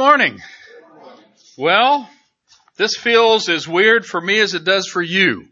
Morning. 0.00 0.40
Well, 1.58 2.08
this 2.78 2.96
feels 2.96 3.50
as 3.50 3.68
weird 3.68 4.06
for 4.06 4.18
me 4.18 4.40
as 4.40 4.54
it 4.54 4.64
does 4.64 4.86
for 4.86 5.02
you. 5.02 5.44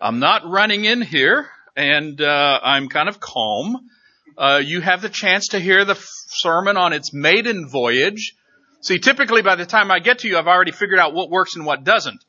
I'm 0.00 0.20
not 0.20 0.48
running 0.48 0.84
in 0.84 1.02
here 1.02 1.48
and 1.74 2.20
uh, 2.20 2.60
I'm 2.62 2.88
kind 2.88 3.08
of 3.08 3.18
calm. 3.18 3.88
Uh, 4.38 4.60
you 4.64 4.80
have 4.80 5.02
the 5.02 5.08
chance 5.08 5.48
to 5.48 5.58
hear 5.58 5.84
the 5.84 5.94
f- 5.94 6.06
sermon 6.28 6.76
on 6.76 6.92
its 6.92 7.12
maiden 7.12 7.68
voyage. 7.68 8.36
See, 8.80 9.00
typically 9.00 9.42
by 9.42 9.56
the 9.56 9.66
time 9.66 9.90
I 9.90 9.98
get 9.98 10.20
to 10.20 10.28
you, 10.28 10.38
I've 10.38 10.46
already 10.46 10.70
figured 10.70 11.00
out 11.00 11.12
what 11.12 11.28
works 11.28 11.56
and 11.56 11.66
what 11.66 11.82
doesn't. 11.82 12.22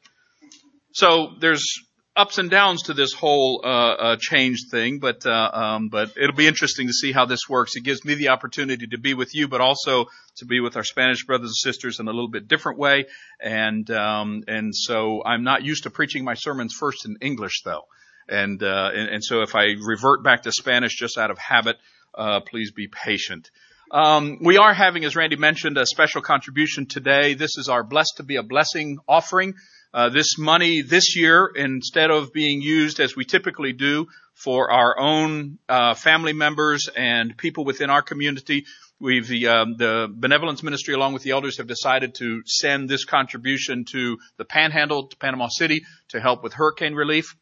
So 0.94 1.34
there's 1.42 1.80
ups 2.16 2.38
and 2.38 2.50
downs 2.50 2.84
to 2.84 2.94
this 2.94 3.14
whole 3.14 3.62
uh, 3.64 3.68
uh, 3.68 4.18
change 4.20 4.66
thing, 4.70 5.00
but 5.00 5.26
uh, 5.26 5.50
um, 5.54 5.90
but 5.90 6.12
it'll 6.18 6.36
be 6.36 6.48
interesting 6.48 6.88
to 6.88 6.94
see 6.94 7.12
how 7.12 7.26
this 7.26 7.48
works. 7.50 7.76
It 7.76 7.84
gives 7.84 8.04
me 8.04 8.16
the 8.16 8.30
opportunity 8.30 8.88
to 8.88 8.98
be 8.98 9.14
with 9.14 9.34
you, 9.34 9.48
but 9.48 9.62
also 9.62 10.06
to 10.38 10.46
be 10.46 10.60
with 10.60 10.76
our 10.76 10.84
Spanish 10.84 11.26
brothers 11.26 11.50
and 11.50 11.74
sisters 11.74 12.00
in 12.00 12.08
a 12.08 12.12
little 12.12 12.30
bit 12.30 12.48
different 12.48 12.78
way. 12.78 13.06
And 13.42 13.90
um, 13.92 14.44
and 14.48 14.76
so 14.76 15.24
I'm 15.26 15.44
not 15.44 15.64
used 15.64 15.84
to 15.84 15.90
preaching 15.90 16.24
my 16.24 16.34
sermons 16.34 16.74
first 16.78 17.06
in 17.06 17.18
English, 17.22 17.62
though. 17.64 17.84
And 18.28 18.62
uh, 18.62 18.90
and, 18.94 19.10
and 19.10 19.24
so 19.24 19.42
if 19.42 19.56
I 19.56 19.76
revert 19.82 20.24
back 20.24 20.44
to 20.44 20.52
Spanish 20.52 20.98
just 20.98 21.18
out 21.18 21.32
of 21.32 21.38
habit, 21.38 21.78
uh, 22.14 22.42
please 22.42 22.72
be 22.72 22.88
patient. 22.88 23.50
Um, 23.92 24.38
we 24.42 24.58
are 24.58 24.74
having, 24.74 25.04
as 25.04 25.18
Randy 25.18 25.36
mentioned, 25.36 25.78
a 25.78 25.86
special 25.86 26.22
contribution 26.22 26.86
today. 26.86 27.34
This 27.34 27.58
is 27.58 27.68
our 27.68 27.84
Blessed 27.84 28.14
to 28.18 28.24
be 28.24 28.38
a 28.38 28.44
Blessing 28.44 29.00
offering. 29.06 29.56
Uh, 29.94 30.10
this 30.10 30.38
money 30.38 30.82
this 30.82 31.18
year, 31.18 31.52
instead 31.54 32.12
of 32.12 32.32
being 32.32 32.62
used 32.62 33.00
as 33.00 33.16
we 33.16 33.26
typically 33.26 33.74
do 33.74 34.08
for 34.34 34.72
our 34.72 34.98
own 34.98 35.60
uh, 35.68 35.94
family 35.94 36.34
members 36.34 36.88
and 36.96 37.36
people 37.38 37.66
within 37.66 37.90
our 37.90 38.02
community, 38.02 38.66
we've 39.00 39.28
the, 39.28 39.48
um, 39.48 39.76
the 39.78 40.08
benevolence 40.10 40.64
ministry 40.64 40.94
along 40.94 41.14
with 41.14 41.24
the 41.24 41.32
elders 41.32 41.58
have 41.58 41.68
decided 41.68 42.16
to 42.16 42.42
send 42.46 42.88
this 42.88 43.04
contribution 43.04 43.84
to 43.92 44.18
the 44.38 44.46
Panhandle, 44.46 45.08
to 45.08 45.18
Panama 45.18 45.48
City, 45.50 45.82
to 46.10 46.22
help 46.22 46.42
with 46.42 46.54
hurricane 46.54 46.94
relief. 46.94 47.36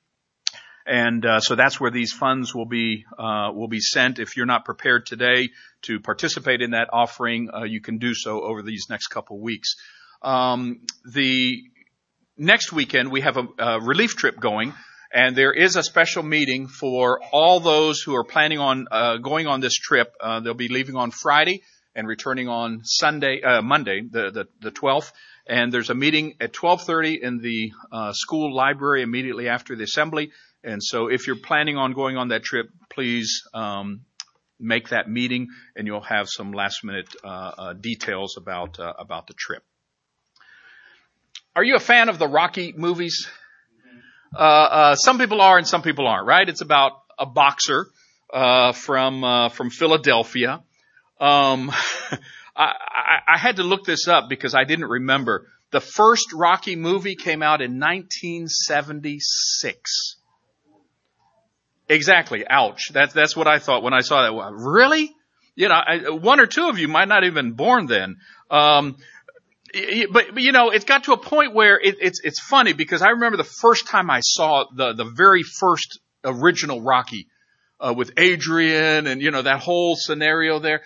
And 0.87 1.23
uh, 1.23 1.39
so 1.41 1.55
that's 1.55 1.79
where 1.79 1.91
these 1.91 2.11
funds 2.11 2.55
will 2.55 2.65
be 2.65 3.05
uh, 3.15 3.51
will 3.53 3.67
be 3.67 3.79
sent. 3.79 4.17
If 4.17 4.35
you're 4.35 4.47
not 4.47 4.65
prepared 4.65 5.05
today 5.05 5.49
to 5.83 5.99
participate 5.99 6.63
in 6.63 6.71
that 6.71 6.89
offering, 6.91 7.51
uh, 7.53 7.63
you 7.63 7.79
can 7.79 7.99
do 7.99 8.15
so 8.15 8.41
over 8.41 8.63
these 8.63 8.87
next 8.89 9.07
couple 9.07 9.39
weeks. 9.39 9.75
Um, 10.23 10.81
the 11.05 11.61
next 12.39 12.71
weekend 12.71 13.11
we 13.11 13.21
have 13.21 13.37
a, 13.37 13.47
a, 13.59 13.81
relief 13.81 14.15
trip 14.15 14.39
going, 14.39 14.73
and 15.13 15.35
there 15.35 15.51
is 15.51 15.75
a 15.75 15.83
special 15.83 16.23
meeting 16.23 16.67
for 16.67 17.19
all 17.31 17.59
those 17.59 18.01
who 18.01 18.15
are 18.15 18.23
planning 18.23 18.59
on 18.59 18.87
uh, 18.89 19.17
going 19.17 19.45
on 19.45 19.59
this 19.59 19.75
trip. 19.75 20.13
Uh, 20.19 20.39
they'll 20.39 20.53
be 20.53 20.69
leaving 20.69 20.95
on 20.95 21.11
Friday 21.11 21.61
and 21.95 22.07
returning 22.07 22.47
on 22.47 22.81
Sunday, 22.83 23.41
uh, 23.41 23.61
Monday, 23.61 24.01
the, 24.09 24.31
the, 24.31 24.47
the 24.61 24.71
12th. 24.71 25.11
And 25.47 25.73
there's 25.73 25.89
a 25.89 25.95
meeting 25.95 26.35
at 26.39 26.53
12:30 26.53 27.21
in 27.21 27.39
the 27.39 27.71
uh, 27.91 28.13
school 28.13 28.55
library 28.55 29.01
immediately 29.01 29.49
after 29.49 29.75
the 29.75 29.83
assembly. 29.83 30.31
And 30.63 30.83
so, 30.83 31.07
if 31.07 31.25
you're 31.25 31.37
planning 31.37 31.77
on 31.77 31.93
going 31.93 32.17
on 32.17 32.27
that 32.29 32.43
trip, 32.43 32.67
please 32.89 33.41
um, 33.53 34.01
make 34.59 34.89
that 34.89 35.09
meeting, 35.09 35.47
and 35.75 35.87
you'll 35.87 36.01
have 36.01 36.27
some 36.29 36.51
last-minute 36.51 37.07
uh, 37.23 37.27
uh, 37.27 37.73
details 37.73 38.35
about 38.37 38.77
about 38.79 39.25
the 39.25 39.33
trip. 39.33 39.63
Are 41.59 41.63
you 41.65 41.75
a 41.75 41.81
fan 41.81 42.07
of 42.07 42.17
the 42.17 42.25
Rocky 42.25 42.71
movies? 42.71 43.27
Uh, 44.33 44.39
uh, 44.39 44.95
some 44.95 45.17
people 45.17 45.41
are 45.41 45.57
and 45.57 45.67
some 45.67 45.81
people 45.81 46.07
aren't, 46.07 46.25
right? 46.25 46.47
It's 46.47 46.61
about 46.61 46.93
a 47.19 47.25
boxer 47.25 47.87
uh, 48.33 48.71
from 48.71 49.25
uh, 49.25 49.49
from 49.49 49.69
Philadelphia. 49.69 50.63
Um, 51.19 51.69
I, 52.55 52.55
I, 52.55 53.33
I 53.33 53.37
had 53.37 53.57
to 53.57 53.63
look 53.63 53.83
this 53.83 54.07
up 54.07 54.29
because 54.29 54.55
I 54.55 54.63
didn't 54.63 54.85
remember. 54.85 55.47
The 55.71 55.81
first 55.81 56.31
Rocky 56.31 56.77
movie 56.77 57.17
came 57.17 57.43
out 57.43 57.61
in 57.61 57.77
1976. 57.77 60.15
Exactly. 61.89 62.45
Ouch. 62.49 62.91
That's 62.93 63.13
that's 63.13 63.35
what 63.35 63.49
I 63.49 63.59
thought 63.59 63.83
when 63.83 63.93
I 63.93 63.99
saw 63.99 64.21
that. 64.21 64.31
Really? 64.53 65.13
You 65.55 65.67
know, 65.67 65.75
I, 65.75 66.11
one 66.11 66.39
or 66.39 66.45
two 66.45 66.69
of 66.69 66.79
you 66.79 66.87
might 66.87 67.09
not 67.09 67.25
even 67.25 67.51
born 67.51 67.85
then. 67.85 68.15
Um, 68.49 68.95
but, 70.11 70.33
but 70.33 70.43
you 70.43 70.51
know, 70.51 70.69
it's 70.69 70.85
got 70.85 71.05
to 71.05 71.13
a 71.13 71.17
point 71.17 71.53
where 71.53 71.79
it, 71.79 71.97
it's 72.01 72.21
it's 72.23 72.39
funny 72.39 72.73
because 72.73 73.01
I 73.01 73.09
remember 73.09 73.37
the 73.37 73.43
first 73.43 73.87
time 73.87 74.09
I 74.09 74.21
saw 74.21 74.65
the 74.75 74.93
the 74.93 75.05
very 75.05 75.43
first 75.43 75.99
original 76.23 76.81
Rocky 76.81 77.27
uh, 77.79 77.93
with 77.95 78.11
Adrian 78.17 79.07
and 79.07 79.21
you 79.21 79.31
know 79.31 79.41
that 79.41 79.59
whole 79.59 79.95
scenario 79.95 80.59
there. 80.59 80.81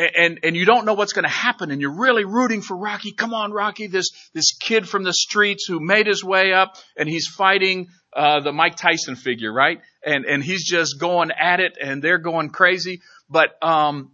And, 0.00 0.38
and 0.44 0.54
you 0.54 0.64
don't 0.64 0.84
know 0.84 0.94
what's 0.94 1.12
going 1.12 1.24
to 1.24 1.28
happen 1.28 1.72
and 1.72 1.80
you're 1.80 1.98
really 1.98 2.24
rooting 2.24 2.62
for 2.62 2.76
Rocky. 2.76 3.10
Come 3.10 3.34
on, 3.34 3.50
Rocky, 3.50 3.88
this, 3.88 4.10
this 4.32 4.52
kid 4.52 4.88
from 4.88 5.02
the 5.02 5.12
streets 5.12 5.66
who 5.66 5.80
made 5.80 6.06
his 6.06 6.22
way 6.22 6.52
up 6.52 6.76
and 6.96 7.08
he's 7.08 7.26
fighting, 7.26 7.88
uh, 8.12 8.38
the 8.38 8.52
Mike 8.52 8.76
Tyson 8.76 9.16
figure, 9.16 9.52
right? 9.52 9.80
And, 10.06 10.24
and 10.24 10.40
he's 10.40 10.64
just 10.64 11.00
going 11.00 11.32
at 11.32 11.58
it 11.58 11.76
and 11.82 12.00
they're 12.00 12.18
going 12.18 12.50
crazy. 12.50 13.00
But, 13.28 13.60
um, 13.60 14.12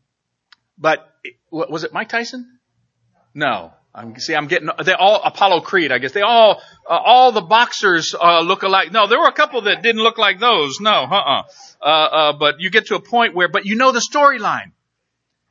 but 0.78 1.06
was 1.50 1.84
it 1.84 1.92
Mike 1.92 2.08
Tyson? 2.08 2.60
No, 3.34 3.74
I'm, 3.94 4.19
see, 4.19 4.34
I'm 4.34 4.49
getting, 4.49 4.69
they 4.84 4.93
all, 4.93 5.21
Apollo 5.22 5.60
Creed, 5.60 5.93
I 5.93 5.99
guess. 5.99 6.12
They 6.12 6.22
all, 6.22 6.60
uh, 6.88 6.99
all 7.05 7.31
the 7.31 7.43
boxers, 7.43 8.12
uh, 8.12 8.41
look 8.41 8.65
alike. 8.65 8.91
No, 8.91 9.06
there 9.06 9.21
were 9.21 9.28
a 9.28 9.32
couple 9.32 9.62
that 9.62 9.82
didn't 9.82 10.03
look 10.03 10.19
like 10.19 10.41
those. 10.41 10.81
No, 10.81 10.91
uh-uh. 10.91 11.43
Uh, 11.81 11.87
uh, 11.87 12.33
but 12.33 12.56
you 12.59 12.71
get 12.71 12.87
to 12.87 12.97
a 12.97 13.00
point 13.00 13.37
where, 13.37 13.49
but 13.49 13.66
you 13.66 13.77
know 13.77 13.93
the 13.93 14.00
storyline. 14.00 14.72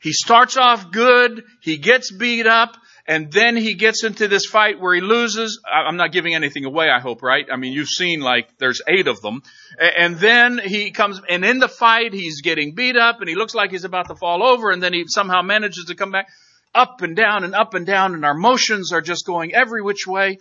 He 0.02 0.12
starts 0.12 0.58
off 0.58 0.92
good, 0.92 1.44
he 1.62 1.78
gets 1.78 2.12
beat 2.12 2.46
up, 2.46 2.76
and 3.08 3.32
then 3.32 3.56
he 3.56 3.76
gets 3.76 4.04
into 4.04 4.28
this 4.28 4.46
fight 4.46 4.80
where 4.80 4.94
he 4.94 5.00
loses. 5.00 5.62
I'm 5.66 5.96
not 5.96 6.12
giving 6.12 6.36
anything 6.36 6.66
away, 6.66 6.90
I 6.90 7.00
hope, 7.00 7.24
right? 7.24 7.46
I 7.50 7.56
mean, 7.56 7.72
you've 7.72 7.88
seen 7.88 8.20
like 8.20 8.50
there's 8.58 8.82
eight 8.86 9.08
of 9.08 9.22
them. 9.22 9.42
And 9.80 10.18
then 10.18 10.58
he 10.58 10.92
comes, 10.92 11.22
and 11.30 11.46
in 11.46 11.60
the 11.60 11.70
fight, 11.70 12.14
he's 12.14 12.42
getting 12.42 12.76
beat 12.76 12.98
up, 12.98 13.22
and 13.22 13.30
he 13.30 13.36
looks 13.36 13.56
like 13.56 13.72
he's 13.72 13.86
about 13.86 14.10
to 14.10 14.16
fall 14.16 14.44
over, 14.44 14.72
and 14.72 14.84
then 14.84 14.92
he 14.92 15.06
somehow 15.08 15.42
manages 15.42 15.86
to 15.86 15.96
come 15.96 16.12
back 16.12 16.28
up 16.74 17.02
and 17.02 17.16
down 17.16 17.44
and 17.44 17.54
up 17.56 17.74
and 17.74 17.86
down 17.86 18.14
and 18.14 18.26
our 18.26 18.34
motions 18.34 18.92
are 18.92 19.02
just 19.02 19.26
going 19.26 19.54
every 19.54 19.82
which 19.82 20.08
way. 20.08 20.40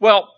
Well, 0.00 0.28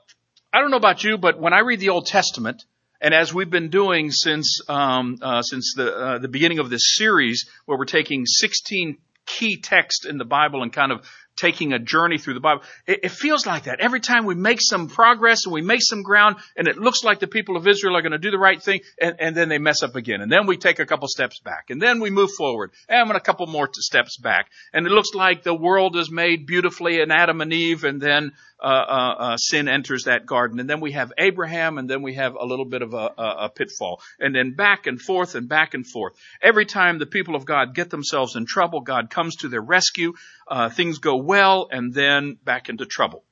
I 0.52 0.60
don't 0.60 0.70
know 0.70 0.76
about 0.76 1.04
you, 1.04 1.18
but 1.18 1.38
when 1.38 1.52
I 1.52 1.60
read 1.60 1.80
the 1.80 1.90
Old 1.90 2.06
Testament, 2.06 2.64
and 3.00 3.12
as 3.12 3.32
we've 3.32 3.50
been 3.50 3.68
doing 3.68 4.10
since 4.10 4.60
um, 4.68 5.18
uh, 5.20 5.42
since 5.42 5.74
the 5.76 5.94
uh, 5.94 6.18
the 6.18 6.28
beginning 6.28 6.58
of 6.58 6.70
this 6.70 6.96
series, 6.96 7.48
where 7.66 7.76
we're 7.76 7.84
taking 7.84 8.24
16 8.24 8.98
key 9.26 9.60
texts 9.60 10.06
in 10.06 10.18
the 10.18 10.24
Bible 10.24 10.62
and 10.62 10.72
kind 10.72 10.92
of 10.92 11.06
taking 11.36 11.72
a 11.72 11.78
journey 11.78 12.18
through 12.18 12.34
the 12.34 12.40
Bible. 12.40 12.62
It, 12.86 13.00
it, 13.04 13.10
feels 13.10 13.46
like 13.46 13.64
that. 13.64 13.80
Every 13.80 14.00
time 14.00 14.24
we 14.24 14.34
make 14.34 14.58
some 14.60 14.88
progress 14.88 15.44
and 15.44 15.52
we 15.52 15.62
make 15.62 15.80
some 15.82 16.02
ground 16.02 16.36
and 16.56 16.66
it 16.66 16.76
looks 16.76 17.04
like 17.04 17.20
the 17.20 17.26
people 17.26 17.56
of 17.56 17.68
Israel 17.68 17.96
are 17.96 18.02
going 18.02 18.12
to 18.12 18.18
do 18.18 18.30
the 18.30 18.38
right 18.38 18.62
thing 18.62 18.80
and, 19.00 19.16
and 19.20 19.36
then 19.36 19.48
they 19.48 19.58
mess 19.58 19.82
up 19.82 19.96
again. 19.96 20.20
And 20.20 20.32
then 20.32 20.46
we 20.46 20.56
take 20.56 20.78
a 20.78 20.86
couple 20.86 21.08
steps 21.08 21.38
back 21.40 21.66
and 21.70 21.80
then 21.80 22.00
we 22.00 22.10
move 22.10 22.30
forward 22.36 22.72
and 22.88 23.10
a 23.10 23.20
couple 23.20 23.46
more 23.46 23.68
steps 23.72 24.16
back. 24.18 24.48
And 24.72 24.86
it 24.86 24.90
looks 24.90 25.14
like 25.14 25.42
the 25.42 25.54
world 25.54 25.96
is 25.96 26.10
made 26.10 26.46
beautifully 26.46 27.00
in 27.00 27.10
Adam 27.10 27.40
and 27.40 27.52
Eve 27.52 27.84
and 27.84 28.00
then 28.00 28.32
uh, 28.62 28.66
uh, 28.66 29.14
uh, 29.18 29.36
sin 29.36 29.68
enters 29.68 30.04
that 30.04 30.24
garden. 30.24 30.58
And 30.60 30.68
then 30.68 30.80
we 30.80 30.92
have 30.92 31.12
Abraham, 31.18 31.76
and 31.76 31.90
then 31.90 32.02
we 32.02 32.14
have 32.14 32.34
a 32.34 32.46
little 32.46 32.64
bit 32.64 32.80
of 32.80 32.94
a, 32.94 33.10
a, 33.18 33.50
pitfall. 33.54 34.00
And 34.18 34.34
then 34.34 34.54
back 34.54 34.86
and 34.86 35.00
forth 35.00 35.34
and 35.34 35.46
back 35.46 35.74
and 35.74 35.86
forth. 35.86 36.14
Every 36.42 36.64
time 36.64 36.98
the 36.98 37.06
people 37.06 37.36
of 37.36 37.44
God 37.44 37.74
get 37.74 37.90
themselves 37.90 38.34
in 38.34 38.46
trouble, 38.46 38.80
God 38.80 39.10
comes 39.10 39.36
to 39.36 39.48
their 39.48 39.60
rescue. 39.60 40.14
Uh, 40.48 40.70
things 40.70 40.98
go 40.98 41.16
well, 41.16 41.68
and 41.70 41.92
then 41.92 42.38
back 42.44 42.70
into 42.70 42.86
trouble. 42.86 43.24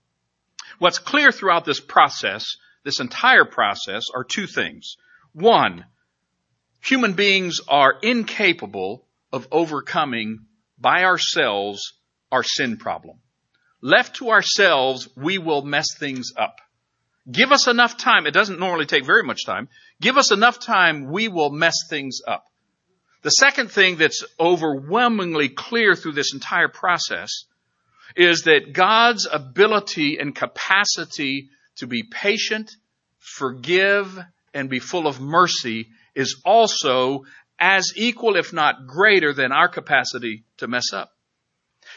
What's 0.78 0.98
clear 0.98 1.32
throughout 1.32 1.64
this 1.64 1.80
process, 1.80 2.56
this 2.84 3.00
entire 3.00 3.46
process, 3.46 4.04
are 4.14 4.24
two 4.24 4.46
things. 4.46 4.96
One, 5.32 5.86
human 6.84 7.14
beings 7.14 7.60
are 7.66 7.94
incapable 8.02 9.06
of 9.32 9.48
overcoming 9.50 10.40
by 10.78 11.04
ourselves 11.04 11.94
our 12.30 12.42
sin 12.42 12.76
problem. 12.76 13.20
Left 13.84 14.16
to 14.16 14.30
ourselves, 14.30 15.10
we 15.14 15.36
will 15.36 15.60
mess 15.60 15.88
things 15.98 16.32
up. 16.38 16.56
Give 17.30 17.52
us 17.52 17.68
enough 17.68 17.98
time. 17.98 18.26
It 18.26 18.32
doesn't 18.32 18.58
normally 18.58 18.86
take 18.86 19.04
very 19.04 19.22
much 19.22 19.44
time. 19.44 19.68
Give 20.00 20.16
us 20.16 20.32
enough 20.32 20.58
time, 20.58 21.12
we 21.12 21.28
will 21.28 21.50
mess 21.50 21.74
things 21.90 22.20
up. 22.26 22.46
The 23.20 23.28
second 23.28 23.70
thing 23.70 23.96
that's 23.96 24.24
overwhelmingly 24.40 25.50
clear 25.50 25.94
through 25.94 26.12
this 26.12 26.32
entire 26.32 26.68
process 26.68 27.44
is 28.16 28.44
that 28.44 28.72
God's 28.72 29.28
ability 29.30 30.16
and 30.18 30.34
capacity 30.34 31.50
to 31.76 31.86
be 31.86 32.04
patient, 32.04 32.70
forgive, 33.18 34.18
and 34.54 34.70
be 34.70 34.78
full 34.78 35.06
of 35.06 35.20
mercy 35.20 35.88
is 36.14 36.40
also 36.46 37.24
as 37.58 37.92
equal, 37.96 38.36
if 38.36 38.50
not 38.54 38.86
greater, 38.86 39.34
than 39.34 39.52
our 39.52 39.68
capacity 39.68 40.44
to 40.56 40.68
mess 40.68 40.94
up. 40.94 41.10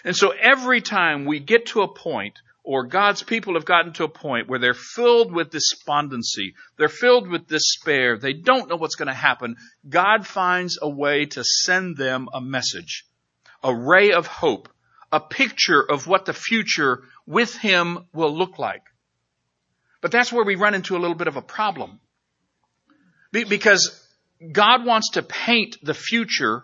And 0.03 0.15
so 0.15 0.31
every 0.31 0.81
time 0.81 1.25
we 1.25 1.39
get 1.39 1.67
to 1.67 1.81
a 1.81 1.93
point, 1.93 2.39
or 2.63 2.85
God's 2.85 3.23
people 3.23 3.53
have 3.53 3.63
gotten 3.63 3.93
to 3.93 4.03
a 4.03 4.09
point 4.09 4.49
where 4.49 4.59
they're 4.59 4.73
filled 4.73 5.31
with 5.31 5.51
despondency, 5.51 6.53
they're 6.77 6.89
filled 6.89 7.29
with 7.29 7.47
despair, 7.47 8.17
they 8.17 8.33
don't 8.33 8.69
know 8.69 8.75
what's 8.75 8.95
going 8.95 9.07
to 9.07 9.13
happen, 9.13 9.55
God 9.87 10.27
finds 10.27 10.77
a 10.81 10.89
way 10.89 11.27
to 11.27 11.43
send 11.45 11.95
them 11.95 12.27
a 12.33 12.41
message, 12.41 13.05
a 13.63 13.73
ray 13.73 14.11
of 14.11 14.27
hope, 14.27 14.67
a 15.13 15.21
picture 15.21 15.81
of 15.81 16.07
what 16.07 16.25
the 16.25 16.33
future 16.33 17.03
with 17.25 17.55
him 17.55 17.99
will 18.13 18.37
look 18.37 18.59
like. 18.59 18.83
But 20.01 20.11
that's 20.11 20.33
where 20.33 20.43
we 20.43 20.55
run 20.55 20.73
into 20.73 20.97
a 20.97 20.99
little 20.99 21.15
bit 21.15 21.27
of 21.27 21.37
a 21.37 21.41
problem. 21.41 21.99
Because 23.31 24.05
God 24.51 24.85
wants 24.85 25.11
to 25.11 25.23
paint 25.23 25.77
the 25.81 25.93
future 25.93 26.63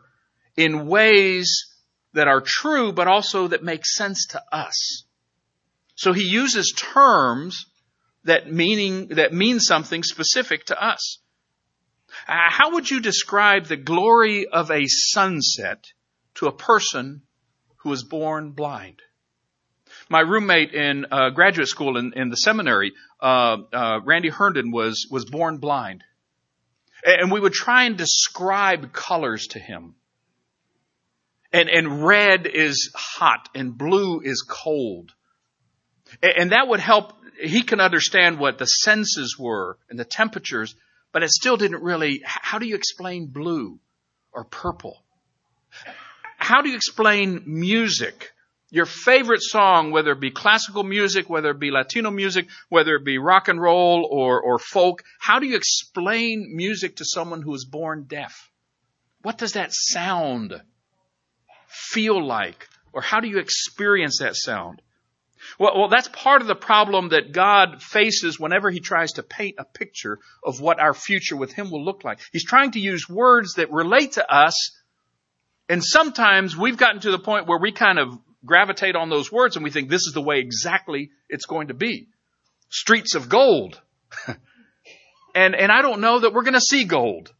in 0.57 0.87
ways 0.87 1.72
that 2.13 2.27
are 2.27 2.41
true, 2.45 2.91
but 2.91 3.07
also 3.07 3.47
that 3.47 3.63
make 3.63 3.85
sense 3.85 4.27
to 4.27 4.41
us. 4.51 5.03
So 5.95 6.13
he 6.13 6.23
uses 6.23 6.73
terms 6.75 7.65
that 8.23 8.51
meaning, 8.51 9.09
that 9.09 9.33
mean 9.33 9.59
something 9.59 10.03
specific 10.03 10.65
to 10.65 10.81
us. 10.81 11.19
Uh, 12.27 12.33
how 12.49 12.73
would 12.73 12.89
you 12.89 12.99
describe 12.99 13.65
the 13.65 13.77
glory 13.77 14.47
of 14.47 14.71
a 14.71 14.85
sunset 14.85 15.85
to 16.35 16.47
a 16.47 16.51
person 16.51 17.23
who 17.77 17.89
was 17.89 18.03
born 18.03 18.51
blind? 18.51 19.01
My 20.09 20.21
roommate 20.21 20.73
in 20.73 21.05
uh, 21.11 21.29
graduate 21.31 21.67
school 21.67 21.97
in, 21.97 22.13
in 22.15 22.29
the 22.29 22.35
seminary, 22.37 22.93
uh, 23.21 23.57
uh 23.71 23.99
Randy 24.03 24.29
Herndon, 24.29 24.71
was 24.71 25.07
was 25.09 25.25
born 25.25 25.57
blind, 25.57 26.03
and 27.03 27.31
we 27.31 27.39
would 27.39 27.53
try 27.53 27.85
and 27.85 27.97
describe 27.97 28.91
colors 28.93 29.47
to 29.51 29.59
him. 29.59 29.95
And 31.53 31.69
and 31.69 32.03
red 32.03 32.47
is 32.47 32.91
hot, 32.95 33.47
and 33.53 33.77
blue 33.77 34.21
is 34.21 34.41
cold, 34.41 35.13
and 36.21 36.51
that 36.51 36.67
would 36.67 36.79
help. 36.79 37.13
He 37.39 37.61
can 37.61 37.79
understand 37.79 38.39
what 38.39 38.57
the 38.57 38.65
senses 38.65 39.37
were 39.37 39.77
and 39.89 39.99
the 39.99 40.05
temperatures, 40.05 40.75
but 41.11 41.23
it 41.23 41.29
still 41.29 41.57
didn't 41.57 41.83
really, 41.83 42.21
how 42.25 42.59
do 42.59 42.65
you 42.65 42.75
explain 42.75 43.27
blue 43.27 43.79
or 44.31 44.43
purple? 44.43 45.03
How 46.37 46.61
do 46.61 46.69
you 46.69 46.75
explain 46.75 47.43
music? 47.45 48.31
Your 48.69 48.85
favorite 48.85 49.41
song, 49.41 49.91
whether 49.91 50.11
it 50.11 50.19
be 50.19 50.31
classical 50.31 50.83
music, 50.83 51.29
whether 51.29 51.51
it 51.51 51.59
be 51.59 51.71
Latino 51.71 52.11
music, 52.11 52.47
whether 52.69 52.95
it 52.95 53.05
be 53.05 53.17
rock 53.17 53.47
and 53.47 53.61
roll 53.61 54.07
or, 54.09 54.41
or 54.41 54.57
folk, 54.57 55.03
how 55.19 55.39
do 55.39 55.47
you 55.47 55.55
explain 55.55 56.51
music 56.55 56.97
to 56.97 57.05
someone 57.05 57.41
who 57.41 57.53
is 57.53 57.65
born 57.65 58.05
deaf? 58.07 58.49
What 59.21 59.37
does 59.37 59.53
that 59.53 59.73
sound 59.73 60.61
feel 61.73 62.25
like? 62.25 62.67
Or 62.93 63.01
how 63.01 63.19
do 63.19 63.27
you 63.27 63.39
experience 63.39 64.19
that 64.19 64.35
sound? 64.35 64.81
Well, 65.59 65.73
well, 65.77 65.89
that's 65.89 66.07
part 66.07 66.41
of 66.41 66.47
the 66.47 66.55
problem 66.55 67.09
that 67.09 67.33
God 67.33 67.81
faces 67.81 68.39
whenever 68.39 68.69
He 68.69 68.79
tries 68.79 69.13
to 69.13 69.23
paint 69.23 69.55
a 69.57 69.65
picture 69.65 70.19
of 70.43 70.61
what 70.61 70.79
our 70.79 70.93
future 70.93 71.35
with 71.35 71.51
Him 71.51 71.69
will 71.69 71.83
look 71.83 72.03
like. 72.03 72.19
He's 72.31 72.45
trying 72.45 72.71
to 72.71 72.79
use 72.79 73.09
words 73.09 73.55
that 73.55 73.71
relate 73.71 74.13
to 74.13 74.33
us, 74.33 74.71
and 75.67 75.83
sometimes 75.83 76.55
we've 76.55 76.77
gotten 76.77 77.01
to 77.01 77.11
the 77.11 77.19
point 77.19 77.47
where 77.47 77.59
we 77.59 77.71
kind 77.71 77.99
of 77.99 78.17
gravitate 78.45 78.95
on 78.95 79.09
those 79.09 79.31
words 79.31 79.55
and 79.55 79.63
we 79.63 79.71
think 79.71 79.89
this 79.89 80.05
is 80.05 80.13
the 80.13 80.21
way 80.21 80.39
exactly 80.39 81.11
it's 81.29 81.45
going 81.45 81.67
to 81.67 81.73
be. 81.73 82.09
Streets 82.69 83.15
of 83.15 83.29
gold. 83.29 83.81
and, 85.35 85.55
and 85.55 85.71
I 85.71 85.81
don't 85.81 86.01
know 86.01 86.19
that 86.19 86.33
we're 86.33 86.43
going 86.43 86.53
to 86.53 86.61
see 86.61 86.83
gold. 86.83 87.33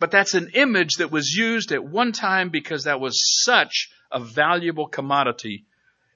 But 0.00 0.10
that's 0.10 0.34
an 0.34 0.50
image 0.54 0.96
that 0.98 1.10
was 1.10 1.32
used 1.32 1.72
at 1.72 1.84
one 1.84 2.12
time 2.12 2.50
because 2.50 2.84
that 2.84 3.00
was 3.00 3.42
such 3.44 3.90
a 4.12 4.20
valuable 4.20 4.86
commodity. 4.86 5.64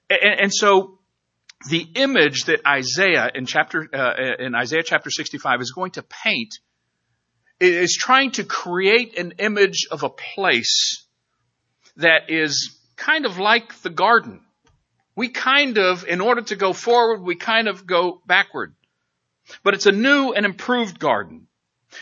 And, 0.09 0.41
and 0.41 0.53
so 0.53 0.99
the 1.69 1.87
image 1.95 2.45
that 2.45 2.61
Isaiah 2.65 3.29
in 3.33 3.45
chapter 3.45 3.87
uh, 3.93 4.35
in 4.39 4.55
Isaiah 4.55 4.83
chapter 4.83 5.09
65 5.09 5.61
is 5.61 5.71
going 5.71 5.91
to 5.91 6.03
paint 6.03 6.59
is 7.59 7.95
trying 7.95 8.31
to 8.31 8.43
create 8.43 9.17
an 9.17 9.33
image 9.39 9.87
of 9.91 10.03
a 10.03 10.09
place 10.09 11.05
that 11.97 12.29
is 12.29 12.75
kind 12.95 13.25
of 13.25 13.37
like 13.37 13.81
the 13.81 13.89
garden. 13.89 14.41
We 15.15 15.29
kind 15.29 15.77
of, 15.77 16.05
in 16.07 16.21
order 16.21 16.41
to 16.41 16.55
go 16.55 16.73
forward, 16.73 17.21
we 17.21 17.35
kind 17.35 17.67
of 17.67 17.85
go 17.85 18.21
backward. 18.25 18.73
But 19.63 19.75
it's 19.75 19.85
a 19.85 19.91
new 19.91 20.33
and 20.33 20.45
improved 20.45 20.99
garden. 20.99 21.47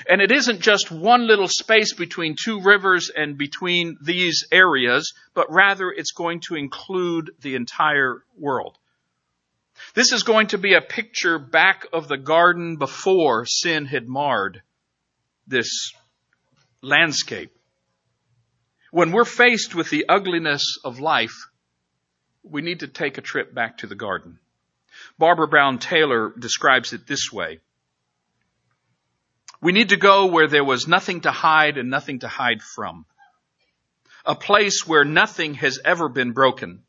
And 0.08 0.22
it 0.22 0.32
isn't 0.32 0.62
just 0.62 0.92
one 0.92 1.28
little 1.28 1.48
space 1.48 1.94
between 1.94 2.36
two 2.42 2.62
rivers 2.62 3.10
and 3.16 3.38
between 3.38 3.98
these 4.02 4.46
areas, 4.52 5.14
but 5.34 5.52
rather 5.52 5.90
it's 5.90 6.12
going 6.12 6.42
to 6.48 6.56
include 6.56 7.32
the 7.42 7.56
entire 7.56 8.24
world. 8.38 8.78
This 9.94 10.12
is 10.12 10.24
going 10.24 10.48
to 10.48 10.58
be 10.58 10.74
a 10.74 10.82
picture 10.82 11.40
back 11.40 11.88
of 11.92 12.08
the 12.08 12.18
garden 12.18 12.78
before 12.78 13.46
sin 13.46 13.86
had 13.86 14.08
marred 14.08 14.62
this 15.48 15.92
landscape. 16.82 17.52
When 18.92 19.12
we're 19.12 19.26
faced 19.26 19.74
with 19.74 19.90
the 19.90 20.06
ugliness 20.10 20.78
of 20.84 21.00
life, 21.00 21.36
we 22.44 22.62
need 22.62 22.82
to 22.82 22.88
take 22.88 23.18
a 23.18 23.22
trip 23.22 23.54
back 23.54 23.80
to 23.80 23.88
the 23.88 23.96
garden. 23.96 24.40
Barbara 25.18 25.48
Brown 25.48 25.80
Taylor 25.80 26.34
describes 26.38 26.94
it 26.94 27.08
this 27.08 27.32
way. 27.32 27.60
We 29.62 29.72
need 29.72 29.90
to 29.90 29.98
go 29.98 30.28
where 30.28 30.48
there 30.48 30.64
was 30.64 30.88
nothing 30.88 31.22
to 31.22 31.32
hide 31.32 31.78
and 31.78 31.90
nothing 31.90 32.20
to 32.20 32.28
hide 32.28 32.62
from. 32.62 33.06
A 34.26 34.36
place 34.36 34.88
where 34.88 35.06
nothing 35.06 35.56
has 35.56 35.80
ever 35.84 36.10
been 36.10 36.32
broken 36.32 36.84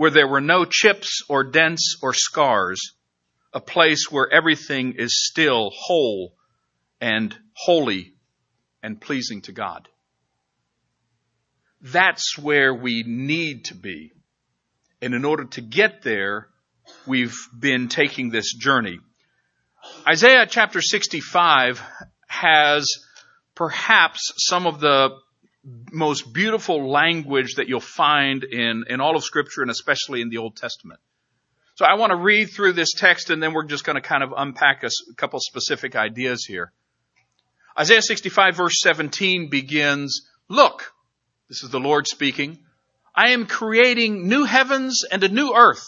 where 0.00 0.10
there 0.10 0.26
were 0.26 0.40
no 0.40 0.64
chips 0.64 1.22
or 1.28 1.44
dents 1.44 1.98
or 2.00 2.14
scars, 2.14 2.92
a 3.52 3.60
place 3.60 4.10
where 4.10 4.32
everything 4.32 4.94
is 4.96 5.26
still 5.26 5.70
whole 5.74 6.32
and 7.02 7.36
holy 7.52 8.14
and 8.82 8.98
pleasing 8.98 9.42
to 9.42 9.52
God. 9.52 9.86
That's 11.82 12.38
where 12.38 12.72
we 12.72 13.04
need 13.06 13.66
to 13.66 13.74
be. 13.74 14.12
And 15.02 15.12
in 15.12 15.26
order 15.26 15.44
to 15.44 15.60
get 15.60 16.00
there, 16.00 16.48
we've 17.06 17.36
been 17.54 17.88
taking 17.88 18.30
this 18.30 18.54
journey. 18.54 19.00
Isaiah 20.06 20.46
chapter 20.48 20.80
65 20.80 21.82
has 22.26 22.86
perhaps 23.54 24.32
some 24.36 24.66
of 24.66 24.80
the 24.80 25.10
most 25.92 26.32
beautiful 26.32 26.90
language 26.90 27.54
that 27.56 27.68
you'll 27.68 27.80
find 27.80 28.44
in, 28.44 28.84
in 28.88 29.00
all 29.00 29.16
of 29.16 29.24
scripture 29.24 29.62
and 29.62 29.70
especially 29.70 30.22
in 30.22 30.30
the 30.30 30.38
Old 30.38 30.56
Testament. 30.56 31.00
So 31.74 31.84
I 31.84 31.94
want 31.94 32.10
to 32.10 32.16
read 32.16 32.46
through 32.46 32.72
this 32.72 32.92
text 32.92 33.30
and 33.30 33.42
then 33.42 33.52
we're 33.52 33.64
just 33.64 33.84
going 33.84 33.96
to 33.96 34.02
kind 34.02 34.22
of 34.22 34.32
unpack 34.36 34.82
a, 34.84 34.88
a 34.88 35.14
couple 35.16 35.38
specific 35.40 35.96
ideas 35.96 36.44
here. 36.44 36.72
Isaiah 37.78 38.02
65 38.02 38.56
verse 38.56 38.80
17 38.80 39.48
begins, 39.50 40.28
look, 40.48 40.92
this 41.48 41.62
is 41.62 41.70
the 41.70 41.80
Lord 41.80 42.06
speaking, 42.06 42.58
I 43.14 43.30
am 43.30 43.46
creating 43.46 44.28
new 44.28 44.44
heavens 44.44 45.04
and 45.10 45.22
a 45.24 45.28
new 45.28 45.54
earth, 45.54 45.84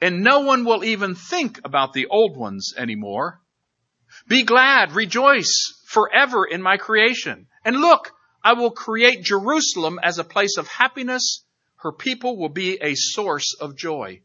and 0.00 0.22
no 0.22 0.40
one 0.40 0.64
will 0.64 0.84
even 0.84 1.14
think 1.14 1.60
about 1.64 1.92
the 1.92 2.06
old 2.06 2.36
ones 2.36 2.74
anymore. 2.76 3.40
Be 4.26 4.42
glad, 4.42 4.92
rejoice 4.92 5.82
forever 5.86 6.44
in 6.44 6.62
my 6.62 6.76
creation. 6.76 7.46
And 7.64 7.76
look, 7.76 8.12
I 8.42 8.54
will 8.54 8.70
create 8.70 9.22
Jerusalem 9.22 9.98
as 10.02 10.18
a 10.18 10.24
place 10.24 10.56
of 10.56 10.66
happiness. 10.68 11.44
Her 11.76 11.92
people 11.92 12.38
will 12.38 12.48
be 12.48 12.78
a 12.80 12.94
source 12.94 13.54
of 13.60 13.76
joy. 13.76 14.22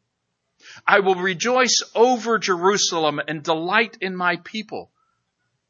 I 0.87 1.01
will 1.01 1.15
rejoice 1.15 1.75
over 1.93 2.39
Jerusalem 2.39 3.19
and 3.27 3.43
delight 3.43 3.97
in 4.01 4.15
my 4.15 4.37
people. 4.37 4.91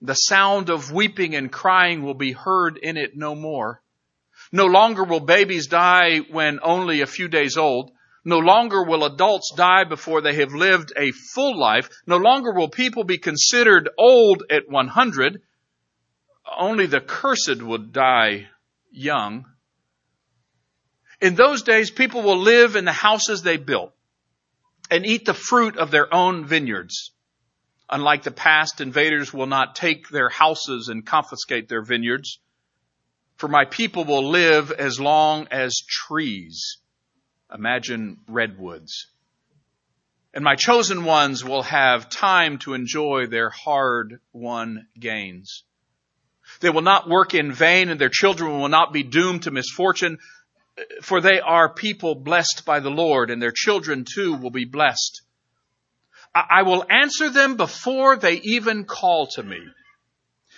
The 0.02 0.14
sound 0.14 0.70
of 0.70 0.92
weeping 0.92 1.36
and 1.36 1.52
crying 1.52 2.04
will 2.04 2.14
be 2.14 2.32
heard 2.32 2.78
in 2.78 2.98
it 2.98 3.16
no 3.16 3.34
more. 3.34 3.82
No 4.52 4.66
longer 4.66 5.04
will 5.04 5.20
babies 5.20 5.68
die 5.68 6.20
when 6.20 6.60
only 6.62 7.02
a 7.02 7.08
few 7.08 7.28
days 7.28 7.58
old. 7.58 7.92
No 8.26 8.40
longer 8.40 8.84
will 8.84 9.06
adults 9.06 9.54
die 9.56 9.84
before 9.84 10.22
they 10.22 10.34
have 10.36 10.54
lived 10.54 10.92
a 10.98 11.12
full 11.12 11.58
life. 11.58 11.90
No 12.06 12.18
longer 12.18 12.52
will 12.54 12.70
people 12.70 13.04
be 13.04 13.20
considered 13.20 13.90
old 13.98 14.44
at 14.50 14.68
100 14.68 15.42
only 16.58 16.86
the 16.86 17.02
cursed 17.02 17.62
would 17.62 17.92
die 17.92 18.50
young. 18.92 19.46
In 21.22 21.36
those 21.36 21.64
days, 21.64 21.92
people 21.92 22.22
will 22.22 22.38
live 22.38 22.76
in 22.76 22.86
the 22.86 22.92
houses 22.92 23.42
they 23.42 23.58
built 23.58 23.94
and 24.92 25.06
eat 25.06 25.26
the 25.26 25.34
fruit 25.34 25.78
of 25.78 25.92
their 25.92 26.14
own 26.14 26.46
vineyards. 26.46 27.12
Unlike 27.90 28.24
the 28.24 28.32
past, 28.32 28.82
invaders 28.82 29.34
will 29.34 29.48
not 29.48 29.76
take 29.76 30.10
their 30.10 30.30
houses 30.30 30.90
and 30.90 31.06
confiscate 31.06 31.70
their 31.70 31.84
vineyards. 31.84 32.40
For 33.38 33.48
my 33.48 33.66
people 33.66 34.06
will 34.06 34.30
live 34.30 34.72
as 34.72 35.00
long 35.00 35.48
as 35.52 35.82
trees. 35.88 36.78
Imagine 37.54 38.18
redwoods. 38.28 39.08
And 40.34 40.44
my 40.44 40.56
chosen 40.56 41.06
ones 41.06 41.46
will 41.46 41.64
have 41.64 42.10
time 42.10 42.58
to 42.60 42.74
enjoy 42.74 43.28
their 43.28 43.50
hard 43.50 44.20
won 44.34 44.88
gains. 45.00 45.64
They 46.60 46.70
will 46.70 46.82
not 46.82 47.10
work 47.10 47.34
in 47.34 47.54
vain 47.54 47.90
and 47.90 48.00
their 48.00 48.10
children 48.10 48.60
will 48.60 48.70
not 48.70 48.94
be 48.94 49.04
doomed 49.04 49.44
to 49.44 49.52
misfortune, 49.52 50.20
for 51.02 51.22
they 51.22 51.40
are 51.40 51.74
people 51.74 52.16
blessed 52.16 52.64
by 52.66 52.82
the 52.82 52.90
Lord 52.90 53.30
and 53.30 53.42
their 53.42 53.54
children 53.56 54.06
too 54.06 54.34
will 54.36 54.52
be 54.52 54.66
blessed. 54.66 55.22
I 56.34 56.64
will 56.64 56.86
answer 56.90 57.30
them 57.30 57.56
before 57.56 58.18
they 58.18 58.42
even 58.44 58.84
call 58.84 59.28
to 59.36 59.44
me. 59.44 59.60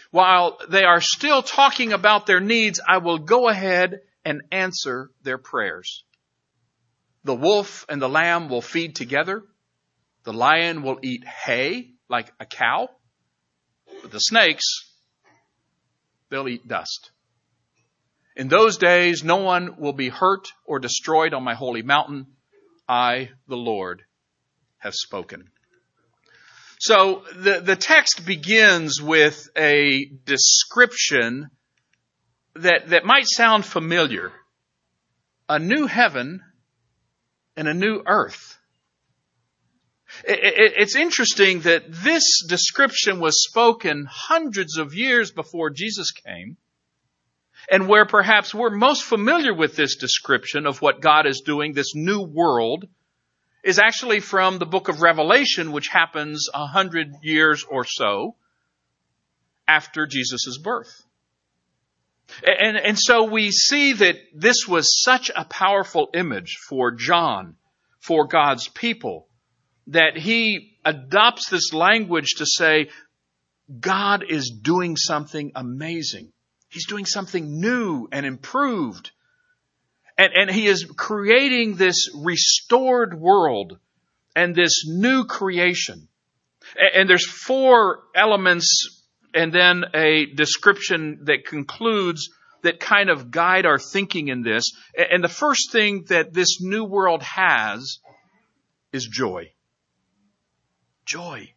While 0.10 0.58
they 0.70 0.86
are 0.86 1.02
still 1.02 1.44
talking 1.44 1.94
about 1.94 2.26
their 2.26 2.40
needs, 2.40 2.80
I 2.86 2.98
will 2.98 3.20
go 3.20 3.48
ahead 3.48 4.00
and 4.26 4.42
answer 4.52 5.12
their 5.22 5.38
prayers. 5.38 6.04
The 7.24 7.36
wolf 7.36 7.86
and 7.90 8.02
the 8.02 8.10
lamb 8.10 8.50
will 8.50 8.62
feed 8.62 8.96
together. 8.96 9.44
The 10.24 10.34
lion 10.34 10.84
will 10.84 11.00
eat 11.02 11.26
hay 11.26 11.92
like 12.10 12.32
a 12.40 12.46
cow. 12.46 12.90
But 14.02 14.12
the 14.12 14.20
snakes, 14.20 14.66
they'll 16.30 16.48
eat 16.48 16.68
dust. 16.68 17.12
In 18.36 18.50
those 18.50 18.78
days, 18.78 19.24
no 19.24 19.38
one 19.38 19.80
will 19.80 19.94
be 19.94 20.10
hurt 20.10 20.48
or 20.64 20.80
destroyed 20.80 21.34
on 21.34 21.44
my 21.44 21.56
holy 21.56 21.82
mountain. 21.82 22.28
I, 22.88 23.30
the 23.48 23.58
Lord, 23.58 24.04
have 24.78 24.94
spoken. 24.94 25.50
So 26.80 27.24
the, 27.36 27.62
the 27.62 27.76
text 27.76 28.26
begins 28.26 29.02
with 29.02 29.50
a 29.58 30.06
description 30.26 31.50
that, 32.56 32.90
that 32.90 33.06
might 33.06 33.26
sound 33.28 33.66
familiar. 33.66 34.32
A 35.50 35.58
new 35.58 35.88
heaven 35.88 36.42
and 37.58 37.68
a 37.68 37.74
new 37.74 38.02
earth. 38.06 38.58
It, 40.26 40.40
it, 40.40 40.74
it's 40.78 40.96
interesting 40.96 41.62
that 41.62 41.84
this 41.90 42.46
description 42.48 43.20
was 43.20 43.44
spoken 43.44 44.08
hundreds 44.10 44.78
of 44.78 44.94
years 44.94 45.32
before 45.32 45.70
Jesus 45.70 46.12
came 46.12 46.56
and 47.70 47.90
where 47.90 48.06
perhaps 48.06 48.54
we're 48.54 48.70
most 48.70 49.04
familiar 49.04 49.54
with 49.54 49.76
this 49.76 49.98
description 49.98 50.66
of 50.66 50.82
what 50.82 51.02
God 51.02 51.28
is 51.28 51.42
doing, 51.42 51.74
this 51.74 51.94
new 51.96 52.22
world, 52.22 52.88
is 53.64 53.80
actually 53.80 54.22
from 54.22 54.60
the 54.60 54.66
book 54.66 54.88
of 54.88 55.02
Revelation, 55.02 55.74
which 55.74 55.90
happens 55.90 56.48
a 56.54 56.66
hundred 56.66 57.14
years 57.22 57.66
or 57.70 57.84
so 57.84 58.36
after 59.68 60.06
Jesus' 60.06 60.58
birth. 60.58 61.04
And, 62.46 62.78
and 62.78 63.00
so 63.00 63.24
we 63.24 63.52
see 63.52 63.94
that 63.94 64.16
this 64.36 64.68
was 64.68 65.02
such 65.02 65.32
a 65.36 65.46
powerful 65.46 66.10
image 66.14 66.58
for 66.68 66.92
John, 66.92 67.56
for 68.00 68.28
God's 68.28 68.68
people, 68.68 69.28
that 69.88 70.18
he 70.18 70.78
adopts 70.84 71.50
this 71.50 71.74
language 71.74 72.36
to 72.38 72.46
say, 72.46 72.90
God 73.80 74.24
is 74.28 74.52
doing 74.62 74.96
something 74.96 75.52
amazing. 75.56 76.32
He's 76.70 76.88
doing 76.88 77.06
something 77.06 77.60
new 77.60 78.08
and 78.12 78.26
improved. 78.26 79.12
And, 80.18 80.32
and 80.34 80.50
he 80.50 80.68
is 80.68 80.86
creating 80.96 81.76
this 81.76 82.10
restored 82.16 83.20
world 83.20 83.78
and 84.36 84.56
this 84.56 84.86
new 84.86 85.26
creation. 85.26 86.08
And, 86.78 87.02
and 87.02 87.10
there's 87.10 87.28
four 87.28 88.04
elements 88.16 88.97
and 89.38 89.54
then 89.54 89.86
a 89.94 90.26
description 90.26 91.20
that 91.26 91.46
concludes 91.46 92.30
that 92.64 92.80
kind 92.80 93.12
of 93.12 93.30
guide 93.30 93.68
our 93.68 93.78
thinking 93.78 94.30
in 94.30 94.42
this. 94.42 94.64
And 94.98 95.24
the 95.24 95.30
first 95.30 95.72
thing 95.72 96.06
that 96.10 96.34
this 96.34 96.60
new 96.60 96.84
world 96.84 97.22
has 97.22 98.00
is 98.92 99.06
joy. 99.06 99.52
Joy. 101.06 101.54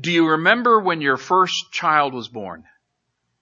Do 0.00 0.10
you 0.10 0.30
remember 0.30 0.80
when 0.80 1.02
your 1.02 1.18
first 1.18 1.70
child 1.70 2.14
was 2.14 2.28
born? 2.28 2.64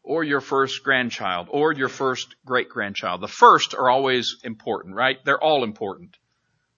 Or 0.03 0.25
your 0.25 0.41
first 0.41 0.83
grandchild? 0.83 1.47
Or 1.51 1.73
your 1.73 1.89
first 1.89 2.35
great 2.45 2.69
grandchild? 2.69 3.21
The 3.21 3.29
first 3.29 3.75
are 3.75 3.89
always 3.89 4.39
important, 4.43 4.97
right? 4.97 5.19
They're 5.25 5.43
all 5.43 5.63
important. 5.63 6.17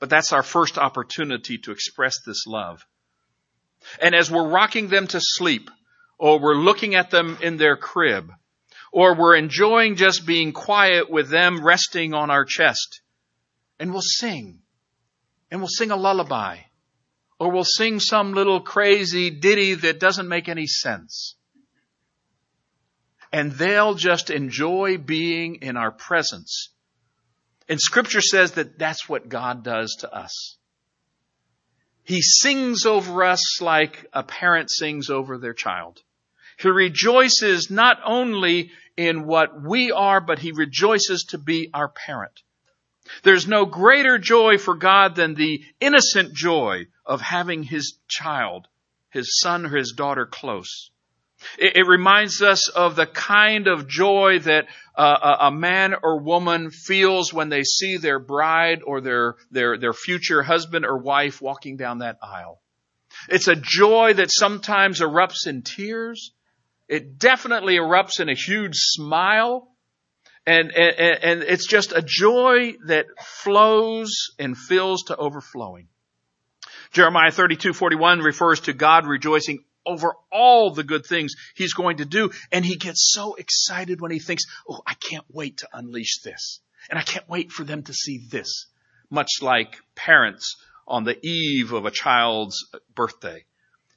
But 0.00 0.10
that's 0.10 0.34
our 0.34 0.42
first 0.42 0.76
opportunity 0.76 1.56
to 1.64 1.72
express 1.72 2.16
this 2.26 2.46
love. 2.46 2.84
And 4.00 4.14
as 4.14 4.30
we're 4.30 4.48
rocking 4.48 4.88
them 4.88 5.06
to 5.08 5.20
sleep, 5.20 5.70
or 6.18 6.38
we're 6.38 6.54
looking 6.54 6.94
at 6.94 7.10
them 7.10 7.38
in 7.40 7.56
their 7.56 7.76
crib, 7.76 8.32
or 8.92 9.14
we're 9.14 9.36
enjoying 9.36 9.96
just 9.96 10.26
being 10.26 10.52
quiet 10.52 11.10
with 11.10 11.30
them 11.30 11.64
resting 11.64 12.14
on 12.14 12.30
our 12.30 12.44
chest, 12.44 13.00
and 13.78 13.92
we'll 13.92 14.02
sing, 14.02 14.60
and 15.50 15.60
we'll 15.60 15.68
sing 15.68 15.90
a 15.90 15.96
lullaby, 15.96 16.58
or 17.38 17.50
we'll 17.50 17.64
sing 17.64 18.00
some 18.00 18.32
little 18.32 18.60
crazy 18.60 19.30
ditty 19.30 19.74
that 19.74 20.00
doesn't 20.00 20.28
make 20.28 20.48
any 20.48 20.66
sense. 20.66 21.36
And 23.32 23.52
they'll 23.52 23.94
just 23.94 24.30
enjoy 24.30 24.96
being 24.96 25.56
in 25.56 25.76
our 25.76 25.92
presence. 25.92 26.70
And 27.68 27.80
scripture 27.80 28.22
says 28.22 28.52
that 28.52 28.78
that's 28.78 29.08
what 29.08 29.28
God 29.28 29.62
does 29.62 29.96
to 30.00 30.12
us. 30.12 30.57
He 32.08 32.22
sings 32.22 32.86
over 32.86 33.22
us 33.22 33.60
like 33.60 34.06
a 34.14 34.22
parent 34.22 34.70
sings 34.70 35.10
over 35.10 35.36
their 35.36 35.52
child. 35.52 36.00
He 36.58 36.70
rejoices 36.70 37.70
not 37.70 37.98
only 38.02 38.70
in 38.96 39.26
what 39.26 39.60
we 39.62 39.92
are, 39.92 40.18
but 40.18 40.38
he 40.38 40.52
rejoices 40.52 41.24
to 41.24 41.38
be 41.38 41.68
our 41.74 41.88
parent. 41.88 42.40
There's 43.24 43.46
no 43.46 43.66
greater 43.66 44.16
joy 44.16 44.56
for 44.56 44.74
God 44.74 45.16
than 45.16 45.34
the 45.34 45.62
innocent 45.80 46.32
joy 46.32 46.86
of 47.04 47.20
having 47.20 47.62
his 47.62 47.98
child, 48.08 48.68
his 49.10 49.38
son 49.38 49.66
or 49.66 49.76
his 49.76 49.92
daughter 49.92 50.24
close. 50.24 50.90
It, 51.58 51.76
it 51.76 51.86
reminds 51.86 52.42
us 52.42 52.68
of 52.68 52.96
the 52.96 53.06
kind 53.06 53.66
of 53.68 53.88
joy 53.88 54.40
that 54.40 54.66
uh, 54.94 55.36
a 55.40 55.50
man 55.50 55.94
or 56.02 56.20
woman 56.20 56.70
feels 56.70 57.32
when 57.32 57.48
they 57.48 57.62
see 57.62 57.96
their 57.96 58.18
bride 58.18 58.80
or 58.84 59.00
their, 59.00 59.36
their, 59.50 59.78
their 59.78 59.92
future 59.92 60.42
husband 60.42 60.84
or 60.84 60.98
wife 60.98 61.40
walking 61.40 61.76
down 61.76 61.98
that 61.98 62.18
aisle. 62.22 62.60
It's 63.28 63.48
a 63.48 63.56
joy 63.56 64.14
that 64.14 64.30
sometimes 64.30 65.00
erupts 65.00 65.46
in 65.46 65.62
tears. 65.62 66.32
It 66.88 67.18
definitely 67.18 67.76
erupts 67.76 68.20
in 68.20 68.28
a 68.28 68.34
huge 68.34 68.74
smile. 68.76 69.68
And, 70.46 70.72
and, 70.72 71.22
and 71.22 71.42
it's 71.42 71.66
just 71.66 71.92
a 71.92 72.02
joy 72.02 72.74
that 72.86 73.06
flows 73.20 74.30
and 74.38 74.56
fills 74.56 75.04
to 75.04 75.16
overflowing. 75.16 75.88
Jeremiah 76.90 77.30
32:41 77.30 78.24
refers 78.24 78.60
to 78.60 78.72
God 78.72 79.06
rejoicing 79.06 79.62
over 79.88 80.14
all 80.30 80.72
the 80.72 80.84
good 80.84 81.06
things 81.06 81.34
he's 81.54 81.72
going 81.72 81.98
to 81.98 82.04
do. 82.04 82.30
And 82.52 82.64
he 82.64 82.76
gets 82.76 83.10
so 83.12 83.34
excited 83.34 84.00
when 84.00 84.10
he 84.10 84.18
thinks, 84.18 84.44
oh, 84.68 84.80
I 84.86 84.94
can't 84.94 85.24
wait 85.28 85.58
to 85.58 85.68
unleash 85.72 86.20
this. 86.22 86.60
And 86.90 86.98
I 86.98 87.02
can't 87.02 87.28
wait 87.28 87.50
for 87.50 87.64
them 87.64 87.82
to 87.84 87.92
see 87.92 88.26
this. 88.30 88.66
Much 89.10 89.30
like 89.40 89.78
parents 89.94 90.56
on 90.86 91.04
the 91.04 91.18
eve 91.26 91.72
of 91.72 91.86
a 91.86 91.90
child's 91.90 92.66
birthday 92.94 93.44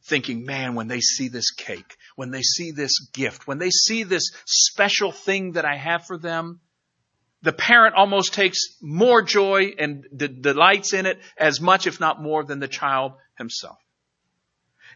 thinking, 0.04 0.46
man, 0.46 0.76
when 0.76 0.88
they 0.88 1.00
see 1.00 1.28
this 1.28 1.52
cake, 1.52 1.96
when 2.16 2.32
they 2.32 2.42
see 2.42 2.72
this 2.72 3.00
gift, 3.14 3.48
when 3.48 3.60
they 3.60 3.70
see 3.70 4.04
this 4.04 4.32
special 4.46 5.12
thing 5.12 5.54
that 5.54 5.66
I 5.66 5.76
have 5.76 6.06
for 6.06 6.18
them, 6.18 6.60
the 7.44 7.54
parent 7.54 7.96
almost 7.96 8.34
takes 8.34 8.60
more 8.82 9.22
joy 9.22 9.74
and 9.78 10.06
d- 10.16 10.28
delights 10.28 10.94
in 10.94 11.06
it 11.06 11.20
as 11.38 11.60
much, 11.60 11.88
if 11.88 12.00
not 12.00 12.22
more, 12.22 12.44
than 12.44 12.60
the 12.60 12.68
child 12.68 13.14
himself. 13.38 13.78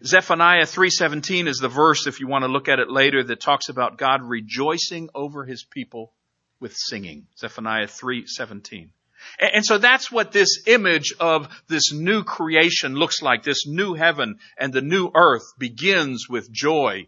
Zephaniah 0.04 0.66
3:17 0.66 1.48
is 1.48 1.58
the 1.58 1.70
verse 1.70 2.08
if 2.08 2.20
you 2.20 2.28
want 2.28 2.44
to 2.44 2.52
look 2.52 2.68
at 2.68 2.80
it 2.80 2.90
later 2.90 3.24
that 3.24 3.40
talks 3.40 3.70
about 3.70 3.98
God 3.98 4.22
rejoicing 4.24 5.10
over 5.16 5.46
his 5.46 5.64
people 5.64 6.14
with 6.60 6.76
singing. 6.76 7.28
Zephaniah 7.38 7.88
3:17. 7.88 8.92
And 9.40 9.66
so 9.66 9.78
that's 9.78 10.12
what 10.12 10.32
this 10.32 10.68
image 10.68 11.14
of 11.20 11.48
this 11.68 11.92
new 11.92 12.24
creation 12.24 12.96
looks 12.96 13.22
like. 13.22 13.44
This 13.44 13.66
new 13.66 13.94
heaven 13.94 14.40
and 14.58 14.72
the 14.72 14.82
new 14.82 15.10
earth 15.16 15.58
begins 15.58 16.28
with 16.30 16.52
joy. 16.52 17.08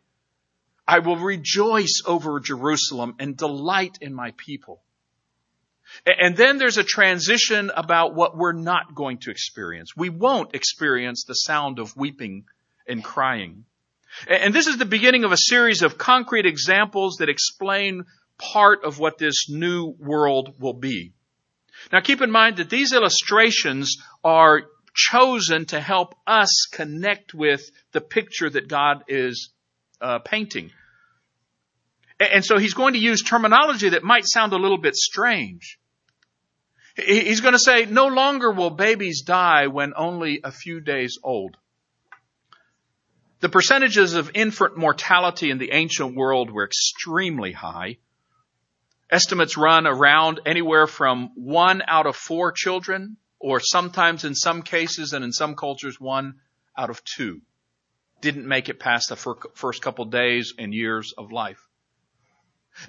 I 0.87 0.99
will 0.99 1.17
rejoice 1.17 2.01
over 2.05 2.39
Jerusalem 2.39 3.15
and 3.19 3.35
delight 3.35 3.97
in 4.01 4.13
my 4.13 4.31
people. 4.37 4.81
And 6.05 6.35
then 6.35 6.57
there's 6.57 6.77
a 6.77 6.83
transition 6.83 7.71
about 7.75 8.15
what 8.15 8.37
we're 8.37 8.53
not 8.53 8.95
going 8.95 9.19
to 9.19 9.31
experience. 9.31 9.95
We 9.95 10.09
won't 10.09 10.55
experience 10.55 11.23
the 11.23 11.33
sound 11.33 11.79
of 11.79 11.95
weeping 11.95 12.45
and 12.87 13.03
crying. 13.03 13.65
And 14.27 14.53
this 14.53 14.67
is 14.67 14.77
the 14.77 14.85
beginning 14.85 15.23
of 15.23 15.31
a 15.31 15.37
series 15.37 15.83
of 15.83 15.97
concrete 15.97 16.45
examples 16.45 17.17
that 17.17 17.29
explain 17.29 18.05
part 18.37 18.83
of 18.83 18.99
what 18.99 19.17
this 19.17 19.49
new 19.49 19.95
world 19.99 20.55
will 20.59 20.73
be. 20.73 21.13
Now 21.91 22.01
keep 22.01 22.21
in 22.21 22.31
mind 22.31 22.57
that 22.57 22.69
these 22.69 22.93
illustrations 22.93 23.97
are 24.23 24.63
chosen 24.95 25.65
to 25.67 25.79
help 25.79 26.15
us 26.25 26.67
connect 26.71 27.33
with 27.33 27.69
the 27.91 28.01
picture 28.01 28.49
that 28.49 28.67
God 28.67 29.03
is 29.07 29.51
uh, 30.01 30.19
painting. 30.19 30.71
And 32.19 32.43
so 32.43 32.57
he's 32.57 32.73
going 32.73 32.93
to 32.93 32.99
use 32.99 33.21
terminology 33.21 33.89
that 33.89 34.03
might 34.03 34.25
sound 34.25 34.53
a 34.53 34.57
little 34.57 34.79
bit 34.79 34.95
strange. 34.95 35.79
He's 36.95 37.41
going 37.41 37.53
to 37.53 37.59
say, 37.59 37.85
no 37.85 38.07
longer 38.07 38.51
will 38.51 38.71
babies 38.71 39.21
die 39.21 39.67
when 39.67 39.93
only 39.95 40.41
a 40.43 40.51
few 40.51 40.79
days 40.79 41.19
old. 41.23 41.57
The 43.39 43.49
percentages 43.49 44.13
of 44.13 44.31
infant 44.33 44.77
mortality 44.77 45.51
in 45.51 45.57
the 45.57 45.71
ancient 45.71 46.15
world 46.15 46.49
were 46.49 46.65
extremely 46.65 47.51
high. 47.51 47.97
Estimates 49.09 49.57
run 49.57 49.85
around 49.85 50.41
anywhere 50.45 50.87
from 50.87 51.31
one 51.35 51.81
out 51.87 52.07
of 52.07 52.15
four 52.15 52.51
children, 52.51 53.17
or 53.39 53.59
sometimes 53.59 54.25
in 54.25 54.35
some 54.35 54.63
cases 54.63 55.13
and 55.13 55.23
in 55.23 55.31
some 55.31 55.55
cultures, 55.55 55.99
one 55.99 56.39
out 56.75 56.89
of 56.89 57.03
two 57.03 57.41
didn't 58.21 58.47
make 58.47 58.69
it 58.69 58.79
past 58.79 59.09
the 59.09 59.35
first 59.55 59.81
couple 59.81 60.05
days 60.05 60.53
and 60.57 60.73
years 60.73 61.13
of 61.17 61.31
life. 61.31 61.59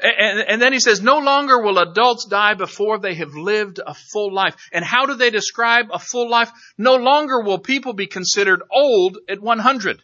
And, 0.02 0.40
and, 0.40 0.60
then 0.60 0.74
he 0.74 0.80
says, 0.80 1.00
no 1.00 1.18
longer 1.18 1.62
will 1.62 1.78
adults 1.78 2.26
die 2.26 2.52
before 2.52 2.98
they 2.98 3.14
have 3.14 3.34
lived 3.34 3.80
a 3.84 3.94
full 3.94 4.34
life. 4.34 4.54
And 4.70 4.84
how 4.84 5.06
do 5.06 5.14
they 5.14 5.30
describe 5.30 5.86
a 5.90 5.98
full 5.98 6.28
life? 6.28 6.50
No 6.76 6.96
longer 6.96 7.40
will 7.40 7.58
people 7.58 7.94
be 7.94 8.06
considered 8.06 8.62
old 8.70 9.16
at 9.30 9.40
100. 9.40 10.02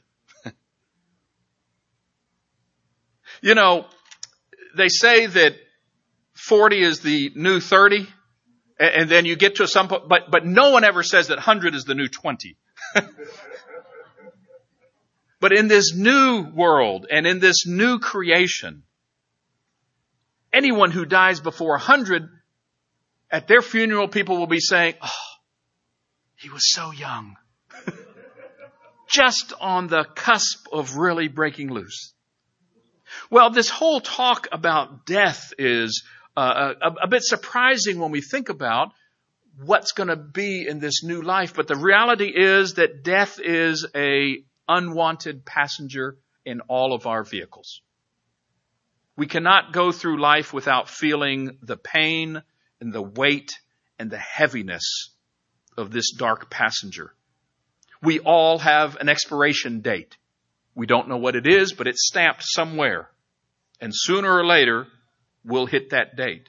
You 3.44 3.54
know, 3.54 3.84
they 4.74 4.88
say 4.88 5.26
that 5.26 5.54
40 6.32 6.82
is 6.82 7.00
the 7.00 7.30
new 7.34 7.60
30, 7.60 8.06
and 8.80 9.10
then 9.10 9.26
you 9.26 9.36
get 9.36 9.56
to 9.56 9.68
some 9.68 9.88
point, 9.88 10.08
but, 10.08 10.30
but 10.30 10.46
no 10.46 10.70
one 10.70 10.82
ever 10.82 11.02
says 11.02 11.28
that 11.28 11.36
100 11.36 11.74
is 11.74 11.84
the 11.84 11.94
new 11.94 12.08
20. 12.08 12.56
but 15.40 15.52
in 15.52 15.68
this 15.68 15.94
new 15.94 16.46
world 16.54 17.06
and 17.10 17.26
in 17.26 17.38
this 17.38 17.66
new 17.66 17.98
creation, 17.98 18.84
anyone 20.50 20.90
who 20.90 21.04
dies 21.04 21.40
before 21.40 21.72
100, 21.72 22.26
at 23.30 23.46
their 23.46 23.60
funeral, 23.60 24.08
people 24.08 24.38
will 24.38 24.46
be 24.46 24.60
saying, 24.60 24.94
oh, 25.02 25.10
he 26.36 26.48
was 26.48 26.72
so 26.72 26.92
young. 26.92 27.36
Just 29.06 29.52
on 29.60 29.88
the 29.88 30.04
cusp 30.14 30.66
of 30.72 30.96
really 30.96 31.28
breaking 31.28 31.70
loose. 31.70 32.13
Well, 33.30 33.50
this 33.50 33.68
whole 33.68 34.00
talk 34.00 34.48
about 34.52 35.06
death 35.06 35.52
is 35.58 36.04
uh, 36.36 36.74
a, 36.80 37.04
a 37.04 37.08
bit 37.08 37.22
surprising 37.22 37.98
when 37.98 38.10
we 38.10 38.20
think 38.20 38.48
about 38.48 38.92
what's 39.62 39.92
going 39.92 40.08
to 40.08 40.16
be 40.16 40.66
in 40.66 40.80
this 40.80 41.02
new 41.02 41.22
life. 41.22 41.54
But 41.54 41.68
the 41.68 41.76
reality 41.76 42.32
is 42.34 42.74
that 42.74 43.04
death 43.04 43.38
is 43.42 43.86
a 43.94 44.44
unwanted 44.68 45.44
passenger 45.44 46.18
in 46.44 46.60
all 46.62 46.94
of 46.94 47.06
our 47.06 47.22
vehicles. 47.22 47.80
We 49.16 49.26
cannot 49.26 49.72
go 49.72 49.92
through 49.92 50.20
life 50.20 50.52
without 50.52 50.88
feeling 50.88 51.58
the 51.62 51.76
pain 51.76 52.42
and 52.80 52.92
the 52.92 53.02
weight 53.02 53.52
and 53.98 54.10
the 54.10 54.18
heaviness 54.18 55.10
of 55.76 55.90
this 55.90 56.12
dark 56.12 56.50
passenger. 56.50 57.14
We 58.02 58.18
all 58.18 58.58
have 58.58 58.96
an 58.96 59.08
expiration 59.08 59.80
date. 59.80 60.16
We 60.74 60.86
don't 60.86 61.08
know 61.08 61.16
what 61.16 61.36
it 61.36 61.46
is, 61.46 61.72
but 61.72 61.86
it's 61.86 62.06
stamped 62.06 62.42
somewhere. 62.44 63.08
And 63.80 63.92
sooner 63.94 64.32
or 64.32 64.44
later, 64.44 64.86
we'll 65.44 65.66
hit 65.66 65.90
that 65.90 66.16
date. 66.16 66.48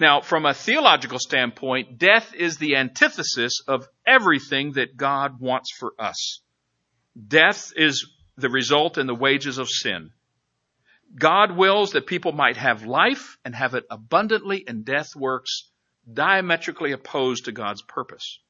Now, 0.00 0.20
from 0.20 0.44
a 0.44 0.54
theological 0.54 1.18
standpoint, 1.18 1.98
death 1.98 2.34
is 2.34 2.56
the 2.56 2.76
antithesis 2.76 3.60
of 3.66 3.86
everything 4.06 4.72
that 4.72 4.96
God 4.96 5.40
wants 5.40 5.70
for 5.78 5.92
us. 5.98 6.40
Death 7.26 7.72
is 7.76 8.06
the 8.36 8.50
result 8.50 8.98
and 8.98 9.08
the 9.08 9.14
wages 9.14 9.58
of 9.58 9.68
sin. 9.68 10.10
God 11.16 11.56
wills 11.56 11.92
that 11.92 12.06
people 12.06 12.32
might 12.32 12.56
have 12.56 12.84
life 12.84 13.38
and 13.44 13.54
have 13.54 13.74
it 13.74 13.84
abundantly, 13.90 14.64
and 14.66 14.84
death 14.84 15.16
works 15.16 15.70
diametrically 16.12 16.92
opposed 16.92 17.46
to 17.46 17.52
God's 17.52 17.82
purpose. 17.82 18.40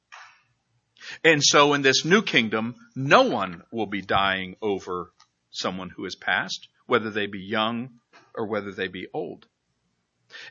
And 1.23 1.43
so 1.43 1.73
in 1.73 1.81
this 1.81 2.05
new 2.05 2.21
kingdom, 2.21 2.75
no 2.95 3.23
one 3.23 3.63
will 3.71 3.85
be 3.85 4.01
dying 4.01 4.55
over 4.61 5.11
someone 5.51 5.89
who 5.89 6.03
has 6.03 6.15
passed, 6.15 6.67
whether 6.85 7.09
they 7.09 7.27
be 7.27 7.39
young 7.39 7.89
or 8.35 8.47
whether 8.47 8.71
they 8.71 8.87
be 8.87 9.07
old. 9.13 9.45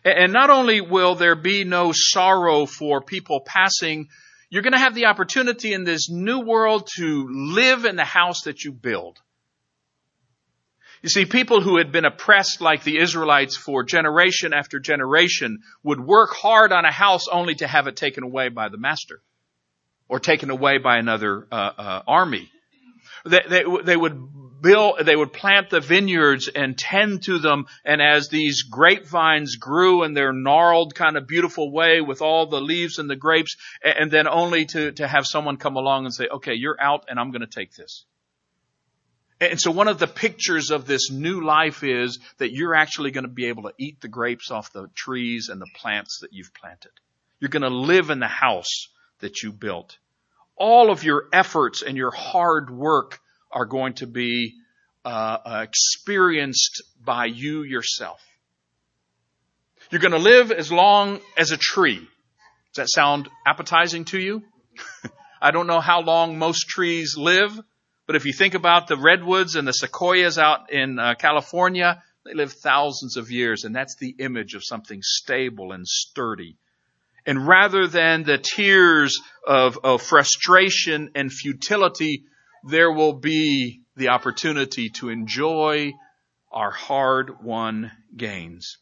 And 0.04 0.32
not 0.32 0.50
only 0.50 0.80
will 0.80 1.14
there 1.14 1.36
be 1.36 1.64
no 1.64 1.92
sorrow 1.92 2.66
for 2.66 3.00
people 3.00 3.40
passing, 3.40 4.08
you're 4.50 4.62
going 4.62 4.72
to 4.72 4.78
have 4.78 4.94
the 4.94 5.06
opportunity 5.06 5.72
in 5.72 5.84
this 5.84 6.08
new 6.10 6.40
world 6.40 6.88
to 6.96 7.28
live 7.30 7.84
in 7.84 7.96
the 7.96 8.04
house 8.04 8.42
that 8.42 8.64
you 8.64 8.72
build. 8.72 9.20
You 11.02 11.08
see, 11.08 11.26
people 11.26 11.60
who 11.60 11.78
had 11.78 11.92
been 11.92 12.04
oppressed 12.04 12.60
like 12.60 12.82
the 12.82 12.98
Israelites 12.98 13.56
for 13.56 13.84
generation 13.84 14.52
after 14.52 14.80
generation 14.80 15.60
would 15.84 16.00
work 16.00 16.30
hard 16.32 16.72
on 16.72 16.84
a 16.84 16.90
house 16.92 17.28
only 17.30 17.54
to 17.56 17.68
have 17.68 17.86
it 17.86 17.94
taken 17.94 18.24
away 18.24 18.48
by 18.48 18.68
the 18.68 18.78
master 18.78 19.22
or 20.08 20.18
taken 20.20 20.50
away 20.50 20.78
by 20.78 20.98
another 20.98 21.46
uh, 21.52 21.72
uh, 21.78 22.02
army. 22.06 22.50
They, 23.24 23.40
they, 23.48 23.64
they 23.84 23.96
would 23.96 24.62
build, 24.62 25.04
they 25.04 25.16
would 25.16 25.32
plant 25.32 25.70
the 25.70 25.80
vineyards 25.80 26.48
and 26.48 26.76
tend 26.76 27.24
to 27.24 27.38
them. 27.38 27.66
And 27.84 28.00
as 28.00 28.28
these 28.28 28.62
grapevines 28.62 29.56
grew 29.56 30.04
in 30.04 30.14
their 30.14 30.32
gnarled 30.32 30.94
kind 30.94 31.16
of 31.16 31.26
beautiful 31.26 31.70
way 31.70 32.00
with 32.00 32.22
all 32.22 32.46
the 32.46 32.60
leaves 32.60 32.98
and 32.98 33.08
the 33.08 33.16
grapes, 33.16 33.56
and 33.82 34.10
then 34.10 34.26
only 34.28 34.64
to, 34.66 34.92
to 34.92 35.06
have 35.06 35.26
someone 35.26 35.56
come 35.56 35.76
along 35.76 36.04
and 36.04 36.14
say, 36.14 36.26
okay, 36.28 36.54
you're 36.54 36.80
out 36.80 37.04
and 37.08 37.18
I'm 37.18 37.30
going 37.30 37.42
to 37.42 37.46
take 37.46 37.74
this. 37.74 38.04
And 39.40 39.60
so 39.60 39.70
one 39.70 39.86
of 39.86 40.00
the 40.00 40.08
pictures 40.08 40.72
of 40.72 40.86
this 40.86 41.12
new 41.12 41.44
life 41.44 41.84
is 41.84 42.18
that 42.38 42.50
you're 42.50 42.74
actually 42.74 43.12
going 43.12 43.24
to 43.24 43.30
be 43.30 43.46
able 43.46 43.64
to 43.64 43.72
eat 43.78 44.00
the 44.00 44.08
grapes 44.08 44.50
off 44.50 44.72
the 44.72 44.88
trees 44.96 45.48
and 45.48 45.60
the 45.60 45.68
plants 45.76 46.20
that 46.22 46.32
you've 46.32 46.52
planted. 46.54 46.90
You're 47.38 47.50
going 47.50 47.62
to 47.62 47.68
live 47.68 48.10
in 48.10 48.18
the 48.18 48.26
house 48.26 48.88
that 49.20 49.42
you 49.42 49.52
built. 49.52 49.98
All 50.56 50.90
of 50.90 51.04
your 51.04 51.24
efforts 51.32 51.82
and 51.82 51.96
your 51.96 52.10
hard 52.10 52.70
work 52.70 53.20
are 53.50 53.66
going 53.66 53.94
to 53.94 54.06
be 54.06 54.54
uh, 55.04 55.38
uh 55.44 55.66
experienced 55.66 56.82
by 57.02 57.26
you 57.26 57.62
yourself. 57.62 58.20
You're 59.90 60.00
going 60.00 60.12
to 60.12 60.18
live 60.18 60.52
as 60.52 60.70
long 60.70 61.20
as 61.36 61.50
a 61.50 61.56
tree. 61.56 61.98
Does 62.74 62.76
that 62.76 62.90
sound 62.90 63.28
appetizing 63.46 64.04
to 64.06 64.18
you? 64.18 64.42
I 65.40 65.50
don't 65.50 65.66
know 65.66 65.80
how 65.80 66.02
long 66.02 66.38
most 66.38 66.68
trees 66.68 67.16
live. 67.16 67.58
But 68.06 68.16
if 68.16 68.24
you 68.24 68.32
think 68.32 68.54
about 68.54 68.86
the 68.86 68.96
redwoods 68.96 69.54
and 69.54 69.68
the 69.68 69.72
sequoias 69.72 70.38
out 70.38 70.72
in 70.72 70.98
uh, 70.98 71.14
California, 71.14 72.02
they 72.24 72.32
live 72.34 72.52
thousands 72.52 73.16
of 73.16 73.30
years, 73.30 73.64
and 73.64 73.74
that's 73.76 73.96
the 73.96 74.14
image 74.18 74.54
of 74.54 74.64
something 74.64 75.00
stable 75.02 75.72
and 75.72 75.86
sturdy. 75.86 76.56
And 77.28 77.46
rather 77.46 77.86
than 77.86 78.24
the 78.24 78.38
tears 78.38 79.20
of, 79.46 79.78
of 79.84 80.02
frustration 80.02 81.10
and 81.14 81.32
futility, 81.32 82.24
there 82.68 82.90
will 82.90 83.12
be 83.12 83.82
the 83.94 84.08
opportunity 84.08 84.88
to 84.96 85.10
enjoy 85.10 85.92
our 86.50 86.72
hard 86.72 87.44
won 87.44 87.92
gains. 88.16 88.78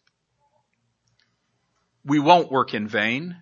We 2.05 2.21
won't 2.21 2.51
work 2.51 2.73
in 2.73 2.89
vain. 2.89 3.37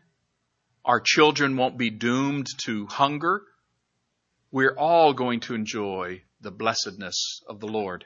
Our 0.85 1.01
children 1.01 1.57
won't 1.57 1.79
be 1.79 1.91
doomed 1.91 2.49
to 2.65 2.87
hunger 2.87 3.43
we're 4.55 4.77
all 4.79 5.15
going 5.15 5.41
to 5.41 5.55
enjoy 5.57 6.23
the 6.41 6.53
blessedness 6.53 7.43
of 7.49 7.59
the 7.59 7.67
Lord. 7.67 8.05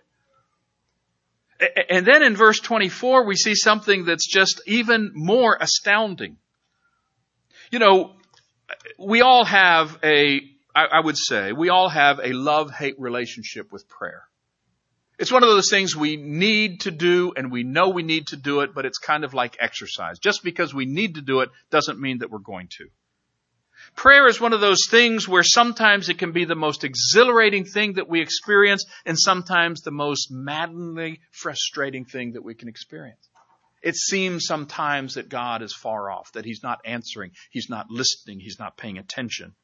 And 1.90 2.06
then 2.06 2.22
in 2.22 2.36
verse 2.36 2.58
24, 2.58 3.26
we 3.26 3.36
see 3.36 3.54
something 3.54 4.06
that's 4.06 4.26
just 4.26 4.62
even 4.66 5.10
more 5.12 5.58
astounding. 5.60 6.38
You 7.70 7.78
know, 7.78 8.12
we 8.98 9.20
all 9.22 9.44
have 9.44 9.98
a, 10.02 10.40
I 10.74 11.00
would 11.00 11.18
say, 11.18 11.52
we 11.52 11.68
all 11.68 11.88
have 11.88 12.20
a 12.22 12.32
love-hate 12.32 12.98
relationship 12.98 13.72
with 13.72 13.88
prayer. 13.88 14.22
It's 15.18 15.32
one 15.32 15.42
of 15.42 15.48
those 15.48 15.68
things 15.68 15.96
we 15.96 16.16
need 16.16 16.82
to 16.82 16.92
do 16.92 17.32
and 17.36 17.50
we 17.50 17.64
know 17.64 17.88
we 17.88 18.04
need 18.04 18.28
to 18.28 18.36
do 18.36 18.60
it, 18.60 18.74
but 18.74 18.86
it's 18.86 18.98
kind 18.98 19.24
of 19.24 19.34
like 19.34 19.56
exercise. 19.58 20.18
Just 20.20 20.44
because 20.44 20.72
we 20.72 20.86
need 20.86 21.16
to 21.16 21.20
do 21.20 21.40
it 21.40 21.50
doesn't 21.70 22.00
mean 22.00 22.18
that 22.18 22.30
we're 22.30 22.38
going 22.38 22.68
to. 22.78 22.86
Prayer 23.96 24.28
is 24.28 24.40
one 24.40 24.52
of 24.52 24.60
those 24.60 24.86
things 24.88 25.28
where 25.28 25.42
sometimes 25.42 26.08
it 26.08 26.18
can 26.18 26.32
be 26.32 26.44
the 26.44 26.54
most 26.54 26.84
exhilarating 26.84 27.64
thing 27.64 27.94
that 27.94 28.08
we 28.08 28.20
experience 28.20 28.84
and 29.04 29.18
sometimes 29.18 29.80
the 29.80 29.90
most 29.90 30.30
maddeningly 30.30 31.20
frustrating 31.32 32.04
thing 32.04 32.32
that 32.32 32.44
we 32.44 32.54
can 32.54 32.68
experience. 32.68 33.27
It 33.82 33.96
seems 33.96 34.46
sometimes 34.46 35.14
that 35.14 35.28
God 35.28 35.62
is 35.62 35.74
far 35.74 36.10
off, 36.10 36.32
that 36.32 36.44
He's 36.44 36.62
not 36.62 36.80
answering, 36.84 37.32
He's 37.50 37.70
not 37.70 37.90
listening, 37.90 38.40
He's 38.40 38.58
not 38.58 38.76
paying 38.76 38.98
attention. 38.98 39.54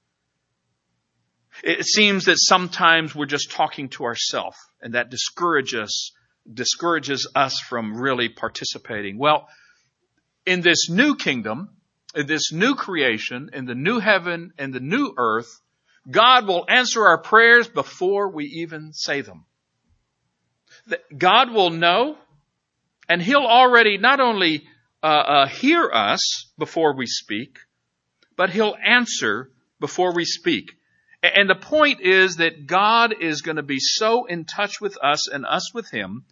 It 1.63 1.87
seems 1.87 2.25
that 2.25 2.39
sometimes 2.39 3.15
we're 3.15 3.27
just 3.27 3.53
talking 3.53 3.89
to 3.91 4.05
ourselves 4.05 4.57
and 4.83 4.95
that 4.95 5.11
discourages, 5.11 6.13
discourages 6.53 7.31
us 7.35 7.61
from 7.61 7.97
really 7.97 8.29
participating. 8.29 9.19
Well, 9.19 9.49
in 10.45 10.63
this 10.63 10.91
new 10.91 11.15
kingdom, 11.15 11.71
in 12.15 12.27
this 12.27 12.53
new 12.53 12.75
creation, 12.75 13.51
in 13.53 13.67
the 13.67 13.75
new 13.75 14.01
heaven 14.01 14.53
and 14.59 14.73
the 14.73 14.81
new 14.81 15.15
earth, 15.17 15.61
God 16.11 16.47
will 16.47 16.65
answer 16.69 17.07
our 17.07 17.19
prayers 17.19 17.69
before 17.69 18.29
we 18.31 18.45
even 18.47 18.93
say 18.93 19.21
them. 19.21 19.47
God 21.17 21.51
will 21.51 21.71
know, 21.71 22.19
and 23.09 23.23
He'll 23.23 23.47
already 23.47 23.99
not 23.99 24.21
only 24.21 24.67
uh, 25.03 25.07
uh, 25.07 25.47
hear 25.47 25.91
us 25.93 26.47
before 26.59 26.97
we 26.97 27.07
speak, 27.07 27.59
but 28.37 28.51
He'll 28.51 28.77
answer 28.85 29.51
before 29.81 30.15
we 30.15 30.25
speak. 30.25 30.73
And 31.23 31.49
the 31.49 31.55
point 31.55 32.01
is 32.03 32.37
that 32.37 32.67
God 32.67 33.15
is 33.21 33.43
going 33.43 33.57
to 33.57 33.63
be 33.63 33.79
so 33.79 34.27
in 34.27 34.45
touch 34.45 34.81
with 34.81 34.99
us 35.03 35.29
and 35.29 35.47
us 35.47 35.73
with 35.73 35.91
Him 35.91 36.25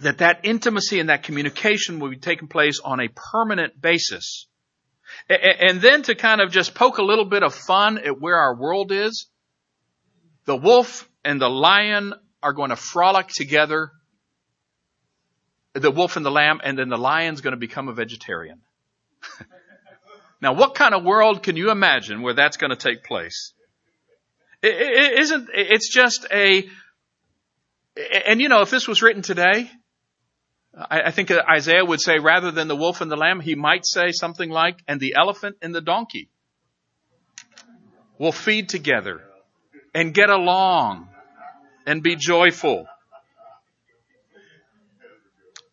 that 0.00 0.18
that 0.18 0.40
intimacy 0.42 1.00
and 1.00 1.08
that 1.08 1.22
communication 1.22 2.00
will 2.00 2.10
be 2.10 2.16
taking 2.16 2.48
place 2.48 2.80
on 2.84 3.00
a 3.00 3.08
permanent 3.32 3.80
basis. 3.80 4.46
And 5.28 5.80
then 5.80 6.02
to 6.02 6.14
kind 6.14 6.40
of 6.40 6.50
just 6.50 6.74
poke 6.74 6.98
a 6.98 7.04
little 7.04 7.24
bit 7.24 7.42
of 7.42 7.54
fun 7.54 7.98
at 7.98 8.20
where 8.20 8.36
our 8.36 8.56
world 8.56 8.92
is, 8.92 9.26
the 10.44 10.56
wolf 10.56 11.08
and 11.24 11.40
the 11.40 11.48
lion 11.48 12.12
are 12.42 12.52
going 12.52 12.70
to 12.70 12.76
frolic 12.76 13.28
together 13.28 13.90
the 15.80 15.90
wolf 15.90 16.16
and 16.16 16.24
the 16.24 16.30
lamb, 16.30 16.60
and 16.64 16.78
then 16.78 16.88
the 16.88 16.98
lion's 16.98 17.40
going 17.40 17.52
to 17.52 17.58
become 17.58 17.88
a 17.88 17.92
vegetarian. 17.92 18.60
now, 20.40 20.54
what 20.54 20.74
kind 20.74 20.94
of 20.94 21.04
world 21.04 21.42
can 21.42 21.56
you 21.56 21.70
imagine 21.70 22.22
where 22.22 22.34
that's 22.34 22.56
going 22.56 22.70
to 22.70 22.76
take 22.76 23.04
place? 23.04 23.52
It, 24.62 25.20
isn't, 25.20 25.48
it's 25.52 25.92
just 25.92 26.26
a, 26.32 26.68
and 28.26 28.40
you 28.40 28.48
know, 28.48 28.62
if 28.62 28.70
this 28.70 28.88
was 28.88 29.02
written 29.02 29.22
today, 29.22 29.70
I 30.78 31.10
think 31.10 31.30
Isaiah 31.30 31.84
would 31.84 32.02
say 32.02 32.18
rather 32.18 32.50
than 32.50 32.68
the 32.68 32.76
wolf 32.76 33.00
and 33.00 33.10
the 33.10 33.16
lamb, 33.16 33.40
he 33.40 33.54
might 33.54 33.86
say 33.86 34.12
something 34.12 34.50
like, 34.50 34.78
and 34.86 35.00
the 35.00 35.14
elephant 35.16 35.56
and 35.62 35.74
the 35.74 35.80
donkey 35.80 36.28
will 38.18 38.32
feed 38.32 38.68
together 38.68 39.22
and 39.94 40.12
get 40.12 40.28
along 40.28 41.08
and 41.86 42.02
be 42.02 42.16
joyful. 42.16 42.86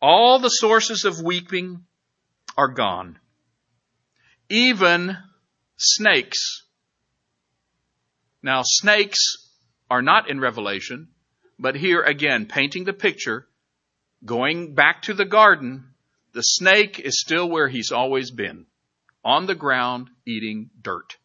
All 0.06 0.38
the 0.38 0.50
sources 0.50 1.06
of 1.06 1.22
weeping 1.22 1.86
are 2.58 2.68
gone. 2.68 3.20
Even 4.50 5.18
snakes. 5.78 6.64
Now, 8.42 8.64
snakes 8.66 9.38
are 9.90 10.02
not 10.02 10.30
in 10.30 10.42
Revelation, 10.42 11.08
but 11.58 11.76
here 11.76 12.02
again, 12.02 12.48
painting 12.48 12.84
the 12.84 12.92
picture, 12.92 13.48
going 14.26 14.76
back 14.76 15.04
to 15.04 15.14
the 15.14 15.24
garden, 15.24 15.86
the 16.34 16.42
snake 16.42 17.00
is 17.00 17.22
still 17.22 17.50
where 17.50 17.70
he's 17.70 17.94
always 17.94 18.30
been. 18.30 18.66
On 19.24 19.46
the 19.46 19.56
ground, 19.56 20.10
eating 20.28 20.70
dirt. 20.82 21.16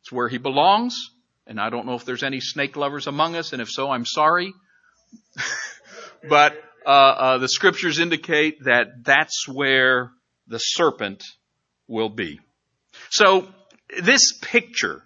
It's 0.00 0.10
where 0.10 0.28
he 0.28 0.38
belongs, 0.38 1.10
and 1.46 1.60
I 1.60 1.70
don't 1.70 1.86
know 1.86 1.94
if 1.94 2.04
there's 2.04 2.24
any 2.24 2.40
snake 2.40 2.74
lovers 2.74 3.06
among 3.06 3.36
us, 3.36 3.52
and 3.52 3.62
if 3.62 3.70
so, 3.70 3.92
I'm 3.92 4.06
sorry. 4.06 4.54
but 6.28 6.60
uh, 6.86 6.90
uh, 6.90 7.38
the 7.38 7.48
scriptures 7.48 7.98
indicate 7.98 8.64
that 8.64 9.04
that's 9.04 9.46
where 9.46 10.10
the 10.46 10.58
serpent 10.58 11.22
will 11.86 12.08
be. 12.08 12.40
So 13.10 13.48
this 14.02 14.38
picture 14.40 15.02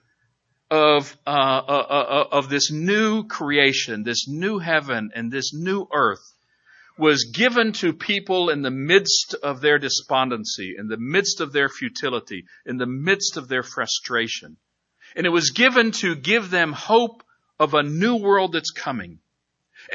of 0.71 1.15
uh, 1.27 1.31
uh, 1.31 1.87
uh, 1.91 2.07
uh, 2.09 2.25
of 2.33 2.49
this 2.49 2.71
new 2.71 3.25
creation, 3.25 4.05
this 4.05 4.27
new 4.27 4.59
heaven, 4.59 5.11
and 5.15 5.31
this 5.31 5.53
new 5.53 5.87
earth 5.93 6.33
was 6.99 7.31
given 7.35 7.73
to 7.73 7.93
people 7.93 8.49
in 8.49 8.63
the 8.63 8.71
midst 8.71 9.35
of 9.43 9.61
their 9.61 9.79
despondency, 9.79 10.75
in 10.79 10.89
the 10.89 10.97
midst 10.97 11.41
of 11.41 11.53
their 11.53 11.69
futility, 11.69 12.45
in 12.65 12.79
the 12.79 12.87
midst 12.87 13.37
of 13.37 13.49
their 13.49 13.63
frustration. 13.63 14.57
And 15.15 15.27
it 15.27 15.31
was 15.31 15.51
given 15.51 15.91
to 15.93 16.15
give 16.15 16.51
them 16.51 16.73
hope 16.73 17.23
of 17.59 17.75
a 17.75 17.83
new 17.83 18.17
world 18.17 18.53
that's 18.53 18.71
coming. 18.71 19.19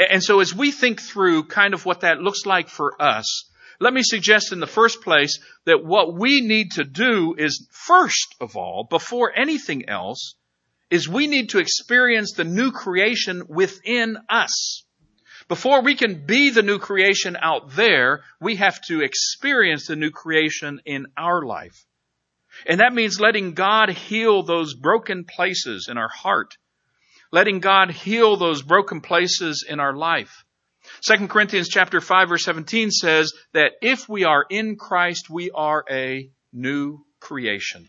And 0.09 0.23
so 0.23 0.39
as 0.39 0.53
we 0.53 0.71
think 0.71 1.01
through 1.01 1.43
kind 1.45 1.73
of 1.73 1.85
what 1.85 2.01
that 2.01 2.19
looks 2.19 2.45
like 2.45 2.69
for 2.69 3.01
us, 3.01 3.49
let 3.79 3.93
me 3.93 4.01
suggest 4.03 4.51
in 4.51 4.59
the 4.59 4.67
first 4.67 5.01
place 5.01 5.39
that 5.65 5.85
what 5.85 6.13
we 6.13 6.41
need 6.41 6.71
to 6.73 6.83
do 6.83 7.35
is 7.37 7.67
first 7.71 8.35
of 8.41 8.55
all, 8.55 8.87
before 8.89 9.31
anything 9.35 9.87
else, 9.87 10.35
is 10.89 11.07
we 11.07 11.27
need 11.27 11.49
to 11.49 11.59
experience 11.59 12.33
the 12.33 12.43
new 12.43 12.71
creation 12.71 13.43
within 13.47 14.17
us. 14.29 14.83
Before 15.47 15.81
we 15.81 15.95
can 15.95 16.25
be 16.25 16.49
the 16.49 16.63
new 16.63 16.79
creation 16.79 17.37
out 17.39 17.75
there, 17.75 18.23
we 18.41 18.55
have 18.55 18.81
to 18.87 19.01
experience 19.01 19.87
the 19.87 19.95
new 19.95 20.11
creation 20.11 20.81
in 20.85 21.07
our 21.17 21.45
life. 21.45 21.85
And 22.65 22.79
that 22.79 22.93
means 22.93 23.19
letting 23.19 23.53
God 23.53 23.89
heal 23.89 24.43
those 24.43 24.73
broken 24.73 25.23
places 25.23 25.87
in 25.89 25.97
our 25.97 26.09
heart 26.09 26.57
letting 27.31 27.59
God 27.59 27.91
heal 27.91 28.37
those 28.37 28.61
broken 28.61 29.01
places 29.01 29.65
in 29.67 29.79
our 29.79 29.95
life. 29.95 30.43
2 31.01 31.27
Corinthians 31.27 31.67
chapter 31.67 31.99
5 31.99 32.29
verse 32.29 32.43
17 32.45 32.91
says 32.91 33.33
that 33.53 33.73
if 33.81 34.07
we 34.07 34.23
are 34.23 34.45
in 34.49 34.77
Christ, 34.77 35.29
we 35.29 35.51
are 35.51 35.83
a 35.89 36.29
new 36.53 37.03
creation. 37.19 37.87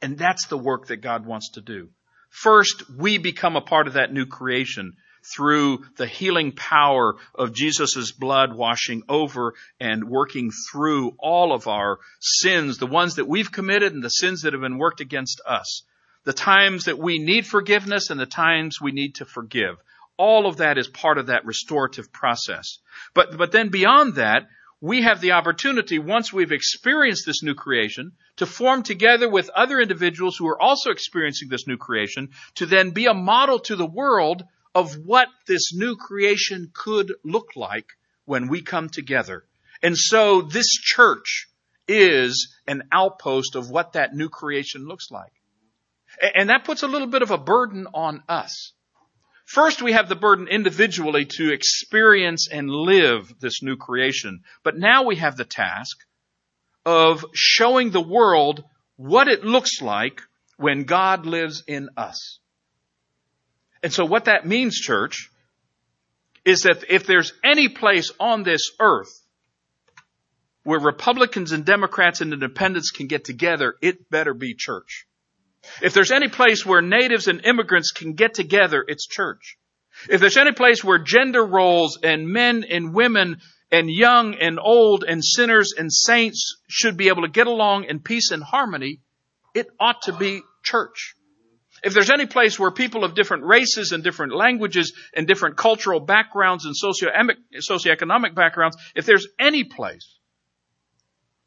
And 0.00 0.18
that's 0.18 0.46
the 0.46 0.58
work 0.58 0.88
that 0.88 0.98
God 0.98 1.24
wants 1.24 1.52
to 1.52 1.60
do. 1.60 1.88
First, 2.28 2.88
we 2.90 3.18
become 3.18 3.56
a 3.56 3.60
part 3.60 3.86
of 3.86 3.94
that 3.94 4.12
new 4.12 4.26
creation 4.26 4.94
through 5.34 5.84
the 5.96 6.06
healing 6.06 6.52
power 6.52 7.14
of 7.34 7.54
Jesus' 7.54 8.10
blood 8.10 8.54
washing 8.54 9.02
over 9.08 9.54
and 9.78 10.08
working 10.08 10.50
through 10.50 11.14
all 11.18 11.52
of 11.52 11.68
our 11.68 12.00
sins, 12.20 12.78
the 12.78 12.86
ones 12.86 13.16
that 13.16 13.28
we've 13.28 13.52
committed 13.52 13.92
and 13.92 14.02
the 14.02 14.08
sins 14.08 14.42
that 14.42 14.52
have 14.52 14.62
been 14.62 14.78
worked 14.78 15.00
against 15.00 15.40
us 15.46 15.84
the 16.24 16.32
times 16.32 16.84
that 16.84 16.98
we 16.98 17.18
need 17.18 17.46
forgiveness 17.46 18.10
and 18.10 18.20
the 18.20 18.26
times 18.26 18.80
we 18.80 18.92
need 18.92 19.16
to 19.16 19.24
forgive. 19.24 19.76
All 20.16 20.46
of 20.46 20.58
that 20.58 20.78
is 20.78 20.88
part 20.88 21.18
of 21.18 21.26
that 21.26 21.46
restorative 21.46 22.12
process. 22.12 22.78
But, 23.14 23.36
but 23.36 23.50
then 23.50 23.70
beyond 23.70 24.16
that, 24.16 24.46
we 24.80 25.02
have 25.02 25.20
the 25.20 25.32
opportunity, 25.32 26.00
once 26.00 26.32
we've 26.32 26.50
experienced 26.52 27.24
this 27.24 27.42
new 27.42 27.54
creation, 27.54 28.12
to 28.36 28.46
form 28.46 28.82
together 28.82 29.30
with 29.30 29.48
other 29.50 29.80
individuals 29.80 30.36
who 30.36 30.48
are 30.48 30.60
also 30.60 30.90
experiencing 30.90 31.48
this 31.48 31.68
new 31.68 31.76
creation, 31.76 32.30
to 32.56 32.66
then 32.66 32.90
be 32.90 33.06
a 33.06 33.14
model 33.14 33.60
to 33.60 33.76
the 33.76 33.86
world 33.86 34.42
of 34.74 34.94
what 34.96 35.28
this 35.46 35.72
new 35.72 35.96
creation 35.96 36.72
could 36.74 37.12
look 37.24 37.50
like 37.54 37.86
when 38.24 38.48
we 38.48 38.62
come 38.62 38.88
together. 38.88 39.44
And 39.82 39.96
so 39.96 40.42
this 40.42 40.68
church 40.68 41.48
is 41.86 42.56
an 42.66 42.82
outpost 42.90 43.54
of 43.54 43.70
what 43.70 43.92
that 43.92 44.14
new 44.14 44.28
creation 44.28 44.86
looks 44.86 45.10
like. 45.10 45.32
And 46.34 46.50
that 46.50 46.64
puts 46.64 46.82
a 46.82 46.88
little 46.88 47.08
bit 47.08 47.22
of 47.22 47.30
a 47.30 47.38
burden 47.38 47.86
on 47.94 48.22
us. 48.28 48.72
First, 49.44 49.82
we 49.82 49.92
have 49.92 50.08
the 50.08 50.16
burden 50.16 50.48
individually 50.48 51.26
to 51.36 51.52
experience 51.52 52.48
and 52.50 52.70
live 52.70 53.34
this 53.40 53.62
new 53.62 53.76
creation. 53.76 54.42
But 54.62 54.78
now 54.78 55.04
we 55.04 55.16
have 55.16 55.36
the 55.36 55.44
task 55.44 55.98
of 56.86 57.24
showing 57.34 57.90
the 57.90 58.00
world 58.00 58.64
what 58.96 59.28
it 59.28 59.44
looks 59.44 59.82
like 59.82 60.22
when 60.56 60.84
God 60.84 61.26
lives 61.26 61.64
in 61.66 61.88
us. 61.96 62.38
And 63.82 63.92
so 63.92 64.04
what 64.04 64.26
that 64.26 64.46
means, 64.46 64.78
church, 64.78 65.30
is 66.44 66.62
that 66.62 66.84
if 66.88 67.06
there's 67.06 67.32
any 67.44 67.68
place 67.68 68.10
on 68.18 68.42
this 68.42 68.70
earth 68.80 69.20
where 70.62 70.80
Republicans 70.80 71.52
and 71.52 71.64
Democrats 71.64 72.20
and 72.20 72.32
independents 72.32 72.90
can 72.90 73.06
get 73.06 73.24
together, 73.24 73.74
it 73.82 74.08
better 74.08 74.34
be 74.34 74.54
church. 74.54 75.06
If 75.80 75.94
there's 75.94 76.10
any 76.10 76.28
place 76.28 76.66
where 76.66 76.82
natives 76.82 77.28
and 77.28 77.44
immigrants 77.44 77.92
can 77.92 78.14
get 78.14 78.34
together, 78.34 78.84
it's 78.86 79.06
church. 79.06 79.56
If 80.08 80.20
there's 80.20 80.36
any 80.36 80.52
place 80.52 80.82
where 80.82 80.98
gender 80.98 81.44
roles 81.44 81.98
and 82.02 82.28
men 82.28 82.64
and 82.68 82.94
women 82.94 83.40
and 83.70 83.90
young 83.90 84.34
and 84.34 84.58
old 84.60 85.04
and 85.04 85.24
sinners 85.24 85.72
and 85.76 85.92
saints 85.92 86.56
should 86.68 86.96
be 86.96 87.08
able 87.08 87.22
to 87.22 87.28
get 87.28 87.46
along 87.46 87.84
in 87.84 88.00
peace 88.00 88.30
and 88.30 88.42
harmony, 88.42 89.00
it 89.54 89.68
ought 89.78 90.02
to 90.02 90.12
be 90.12 90.42
church. 90.62 91.14
If 91.82 91.94
there's 91.94 92.10
any 92.10 92.26
place 92.26 92.58
where 92.58 92.70
people 92.70 93.04
of 93.04 93.14
different 93.14 93.44
races 93.44 93.92
and 93.92 94.04
different 94.04 94.34
languages 94.34 94.92
and 95.14 95.26
different 95.26 95.56
cultural 95.56 96.00
backgrounds 96.00 96.64
and 96.64 96.74
socioeconomic 96.76 98.34
backgrounds, 98.34 98.76
if 98.94 99.04
there's 99.04 99.26
any 99.38 99.64
place 99.64 100.18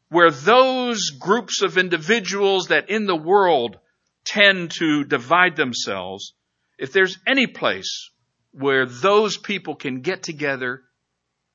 where 0.08 0.30
those 0.30 1.10
groups 1.10 1.62
of 1.62 1.78
individuals 1.78 2.68
that 2.68 2.90
in 2.90 3.06
the 3.06 3.16
world 3.16 3.78
tend 4.26 4.72
to 4.72 5.04
divide 5.04 5.56
themselves, 5.56 6.34
if 6.78 6.92
there's 6.92 7.18
any 7.26 7.46
place 7.46 8.10
where 8.52 8.86
those 8.86 9.36
people 9.38 9.74
can 9.74 10.00
get 10.00 10.22
together, 10.22 10.82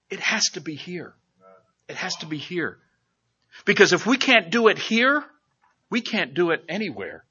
it 0.10 0.20
has 0.20 0.46
to 0.54 0.62
be 0.62 0.76
here. 0.76 1.14
It 1.88 1.96
has 1.96 2.16
to 2.18 2.26
be 2.26 2.38
here. 2.38 2.80
Because 3.66 3.94
if 3.94 4.08
we 4.08 4.18
can't 4.18 4.50
do 4.50 4.68
it 4.70 4.78
here, 4.78 5.24
we 5.90 6.02
can't 6.02 6.34
do 6.34 6.52
it 6.52 6.64
anywhere. 6.70 7.26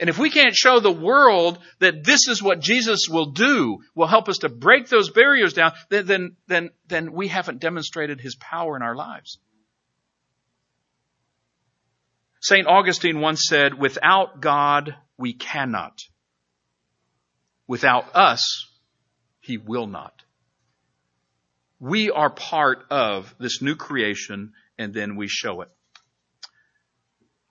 And 0.00 0.08
if 0.08 0.18
we 0.18 0.30
can't 0.30 0.54
show 0.54 0.80
the 0.80 0.90
world 0.90 1.58
that 1.80 2.04
this 2.04 2.26
is 2.26 2.42
what 2.42 2.60
Jesus 2.60 3.08
will 3.10 3.32
do, 3.32 3.80
will 3.94 4.06
help 4.06 4.30
us 4.30 4.38
to 4.38 4.48
break 4.48 4.88
those 4.88 5.10
barriers 5.10 5.52
down, 5.52 5.72
then, 5.90 6.36
then, 6.48 6.70
then, 6.88 7.12
we 7.12 7.28
haven't 7.28 7.60
demonstrated 7.60 8.18
His 8.18 8.34
power 8.36 8.76
in 8.76 8.82
our 8.82 8.96
lives. 8.96 9.38
St. 12.40 12.66
Augustine 12.66 13.20
once 13.20 13.44
said, 13.46 13.78
without 13.78 14.40
God, 14.40 14.96
we 15.18 15.34
cannot. 15.34 15.98
Without 17.66 18.16
us, 18.16 18.66
He 19.40 19.58
will 19.58 19.86
not. 19.86 20.14
We 21.78 22.10
are 22.10 22.30
part 22.30 22.84
of 22.90 23.34
this 23.38 23.62
new 23.62 23.76
creation 23.76 24.52
and 24.78 24.94
then 24.94 25.16
we 25.16 25.28
show 25.28 25.60
it. 25.60 25.68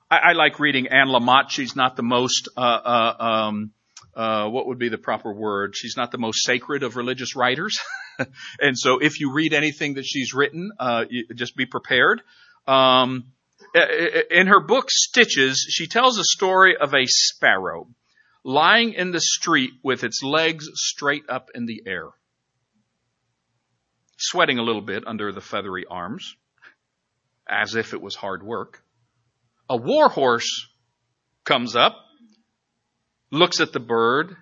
I, 0.09 0.17
I 0.17 0.31
like 0.33 0.59
reading 0.59 0.87
Anne 0.87 1.07
Lamott. 1.07 1.49
She's 1.49 1.75
not 1.75 1.95
the 1.95 2.03
most, 2.03 2.49
uh, 2.57 2.59
uh, 2.59 3.15
um, 3.19 3.71
uh, 4.15 4.49
what 4.49 4.67
would 4.67 4.79
be 4.79 4.89
the 4.89 4.97
proper 4.97 5.31
word? 5.31 5.75
She's 5.75 5.95
not 5.95 6.11
the 6.11 6.17
most 6.17 6.43
sacred 6.43 6.81
of 6.81 6.95
religious 6.95 7.35
writers. 7.35 7.79
and 8.59 8.77
so 8.77 8.97
if 8.97 9.19
you 9.19 9.33
read 9.33 9.53
anything 9.53 9.93
that 9.95 10.05
she's 10.05 10.33
written, 10.33 10.71
uh, 10.79 11.05
just 11.35 11.55
be 11.55 11.67
prepared. 11.67 12.21
Um, 12.67 13.31
Uh, 13.75 13.81
in 14.31 14.47
her 14.47 14.59
book 14.59 14.89
Stitches, 14.89 15.65
she 15.69 15.87
tells 15.87 16.17
a 16.17 16.23
story 16.23 16.75
of 16.75 16.93
a 16.93 17.05
sparrow 17.05 17.87
lying 18.43 18.93
in 18.93 19.11
the 19.11 19.19
street 19.19 19.71
with 19.83 20.03
its 20.03 20.23
legs 20.23 20.67
straight 20.73 21.23
up 21.29 21.49
in 21.53 21.65
the 21.65 21.83
air. 21.85 22.07
sweating 24.17 24.59
a 24.59 24.63
little 24.63 24.81
bit 24.81 25.07
under 25.07 25.31
the 25.31 25.39
feathery 25.39 25.85
arms, 25.89 26.35
as 27.47 27.75
if 27.75 27.93
it 27.93 28.01
was 28.01 28.15
hard 28.15 28.43
work. 28.43 28.83
A 29.69 29.77
war 29.77 30.09
horse 30.09 30.67
comes 31.45 31.75
up, 31.75 31.95
looks 33.31 33.61
at 33.61 33.71
the 33.71 33.79
bird, 33.79 34.35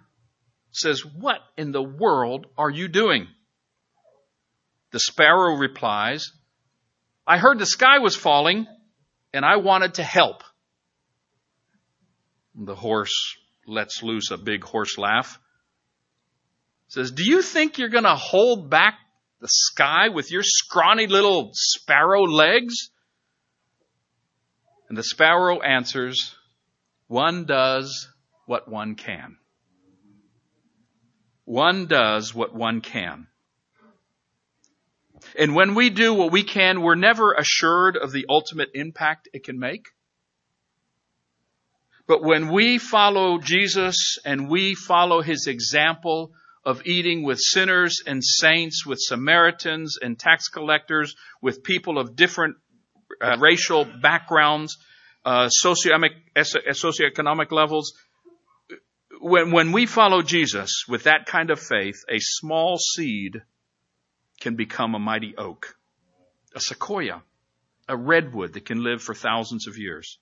says, 0.71 1.05
What 1.05 1.41
in 1.57 1.71
the 1.71 1.83
world 1.83 2.47
are 2.57 2.71
you 2.71 2.87
doing? 2.87 3.27
The 4.91 4.99
sparrow 4.99 5.55
replies, 5.57 6.31
I 7.27 7.37
heard 7.37 7.59
the 7.59 7.65
sky 7.65 7.99
was 7.99 8.15
falling 8.15 8.65
and 9.33 9.45
I 9.45 9.57
wanted 9.57 9.95
to 9.95 10.03
help. 10.03 10.43
The 12.55 12.75
horse 12.75 13.37
lets 13.67 14.01
loose 14.01 14.31
a 14.31 14.37
big 14.37 14.63
horse 14.63 14.97
laugh. 14.97 15.39
Says, 16.87 17.11
Do 17.11 17.23
you 17.23 17.41
think 17.41 17.77
you're 17.77 17.89
going 17.89 18.03
to 18.05 18.15
hold 18.15 18.69
back 18.69 18.95
the 19.41 19.47
sky 19.47 20.09
with 20.09 20.31
your 20.31 20.43
scrawny 20.43 21.07
little 21.07 21.51
sparrow 21.53 22.23
legs? 22.23 22.89
And 24.89 24.97
the 24.97 25.03
sparrow 25.03 25.61
answers, 25.61 26.35
One 27.07 27.45
does 27.45 28.07
what 28.45 28.69
one 28.69 28.95
can. 28.95 29.37
One 31.43 31.87
does 31.87 32.33
what 32.33 32.55
one 32.55 32.81
can. 32.81 33.27
And 35.35 35.55
when 35.55 35.75
we 35.75 35.89
do 35.89 36.13
what 36.13 36.31
we 36.31 36.43
can, 36.43 36.81
we're 36.81 36.95
never 36.95 37.33
assured 37.33 37.97
of 37.97 38.11
the 38.11 38.25
ultimate 38.29 38.69
impact 38.73 39.29
it 39.33 39.43
can 39.43 39.59
make. 39.59 39.87
But 42.07 42.23
when 42.23 42.51
we 42.53 42.77
follow 42.77 43.37
Jesus 43.37 44.17
and 44.23 44.49
we 44.49 44.75
follow 44.75 45.21
his 45.21 45.47
example 45.47 46.31
of 46.65 46.85
eating 46.85 47.23
with 47.23 47.39
sinners 47.39 48.01
and 48.05 48.23
saints, 48.23 48.85
with 48.85 48.99
Samaritans 48.99 49.97
and 50.01 50.17
tax 50.17 50.47
collectors, 50.47 51.15
with 51.41 51.63
people 51.63 51.97
of 51.97 52.15
different 52.15 52.55
uh, 53.21 53.37
racial 53.39 53.85
backgrounds, 54.01 54.77
uh, 55.25 55.49
socioeconomic, 55.63 56.11
socioeconomic 56.35 57.51
levels, 57.51 57.93
when, 59.19 59.51
when 59.51 59.71
we 59.71 59.85
follow 59.85 60.21
Jesus 60.21 60.85
with 60.87 61.03
that 61.03 61.25
kind 61.25 61.49
of 61.49 61.59
faith, 61.59 62.03
a 62.09 62.19
small 62.19 62.77
seed 62.77 63.41
can 64.39 64.55
become 64.55 64.95
a 64.95 64.99
mighty 64.99 65.35
oak, 65.37 65.75
a 66.55 66.59
sequoia, 66.59 67.21
a 67.87 67.97
redwood 67.97 68.53
that 68.53 68.65
can 68.65 68.83
live 68.83 69.01
for 69.01 69.13
thousands 69.13 69.67
of 69.67 69.77
years. 69.77 70.19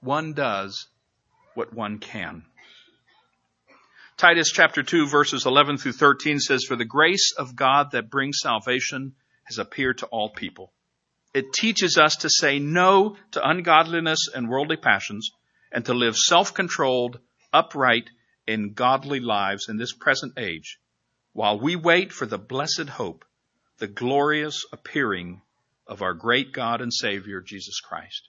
One 0.00 0.32
does 0.32 0.88
what 1.54 1.72
one 1.72 1.98
can. 1.98 2.44
Titus 4.16 4.50
chapter 4.50 4.82
2 4.82 5.06
verses 5.06 5.46
11 5.46 5.78
through 5.78 5.92
13 5.92 6.40
says, 6.40 6.64
For 6.64 6.76
the 6.76 6.84
grace 6.84 7.32
of 7.36 7.54
God 7.54 7.92
that 7.92 8.10
brings 8.10 8.38
salvation 8.40 9.14
has 9.44 9.58
appeared 9.58 9.98
to 9.98 10.06
all 10.06 10.30
people. 10.30 10.72
It 11.34 11.52
teaches 11.52 11.98
us 11.98 12.16
to 12.16 12.30
say 12.30 12.58
no 12.58 13.16
to 13.32 13.48
ungodliness 13.48 14.28
and 14.34 14.48
worldly 14.48 14.76
passions 14.76 15.30
and 15.70 15.84
to 15.84 15.94
live 15.94 16.16
self-controlled, 16.16 17.20
upright, 17.52 18.10
and 18.46 18.74
godly 18.74 19.20
lives 19.20 19.68
in 19.68 19.76
this 19.76 19.92
present 19.92 20.38
age 20.38 20.78
while 21.32 21.58
we 21.58 21.76
wait 21.76 22.12
for 22.12 22.26
the 22.26 22.38
blessed 22.38 22.88
hope, 22.88 23.24
the 23.78 23.86
glorious 23.86 24.64
appearing 24.72 25.40
of 25.86 26.02
our 26.02 26.14
great 26.14 26.52
God 26.52 26.80
and 26.80 26.92
Savior, 26.92 27.40
Jesus 27.40 27.80
Christ. 27.80 28.28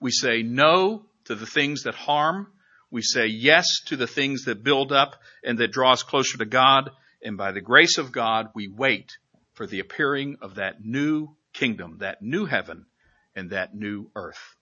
We 0.00 0.10
say 0.10 0.42
no 0.42 1.06
to 1.24 1.34
the 1.34 1.46
things 1.46 1.82
that 1.82 1.94
harm. 1.94 2.48
We 2.90 3.02
say 3.02 3.26
yes 3.26 3.66
to 3.86 3.96
the 3.96 4.06
things 4.06 4.44
that 4.44 4.62
build 4.62 4.92
up 4.92 5.16
and 5.44 5.58
that 5.58 5.72
draw 5.72 5.92
us 5.92 6.02
closer 6.02 6.38
to 6.38 6.44
God. 6.44 6.90
And 7.22 7.36
by 7.36 7.52
the 7.52 7.60
grace 7.60 7.98
of 7.98 8.12
God, 8.12 8.48
we 8.54 8.68
wait 8.68 9.12
for 9.54 9.66
the 9.66 9.80
appearing 9.80 10.36
of 10.40 10.56
that 10.56 10.84
new 10.84 11.36
kingdom, 11.52 11.98
that 11.98 12.22
new 12.22 12.44
heaven, 12.44 12.86
and 13.34 13.50
that 13.50 13.74
new 13.74 14.10
earth. 14.14 14.56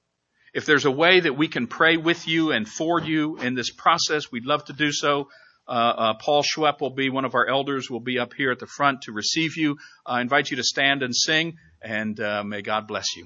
If 0.54 0.66
there's 0.66 0.84
a 0.84 0.90
way 0.90 1.20
that 1.20 1.36
we 1.36 1.48
can 1.48 1.66
pray 1.66 1.96
with 1.96 2.28
you 2.28 2.52
and 2.52 2.68
for 2.68 3.00
you 3.00 3.36
in 3.38 3.54
this 3.54 3.70
process, 3.70 4.30
we'd 4.30 4.46
love 4.46 4.64
to 4.66 4.72
do 4.72 4.92
so. 4.92 5.28
Uh, 5.66 5.70
uh, 5.70 6.14
Paul 6.14 6.42
Schwepp 6.42 6.80
will 6.80 6.90
be 6.90 7.08
one 7.08 7.24
of 7.24 7.34
our 7.34 7.46
elders, 7.46 7.88
will 7.88 8.00
be 8.00 8.18
up 8.18 8.34
here 8.34 8.50
at 8.50 8.58
the 8.58 8.66
front 8.66 9.02
to 9.02 9.12
receive 9.12 9.56
you. 9.56 9.78
I 10.04 10.20
invite 10.20 10.50
you 10.50 10.58
to 10.58 10.64
stand 10.64 11.02
and 11.02 11.14
sing, 11.16 11.56
and 11.80 12.18
uh, 12.20 12.44
may 12.44 12.60
God 12.60 12.86
bless 12.86 13.16
you. 13.16 13.22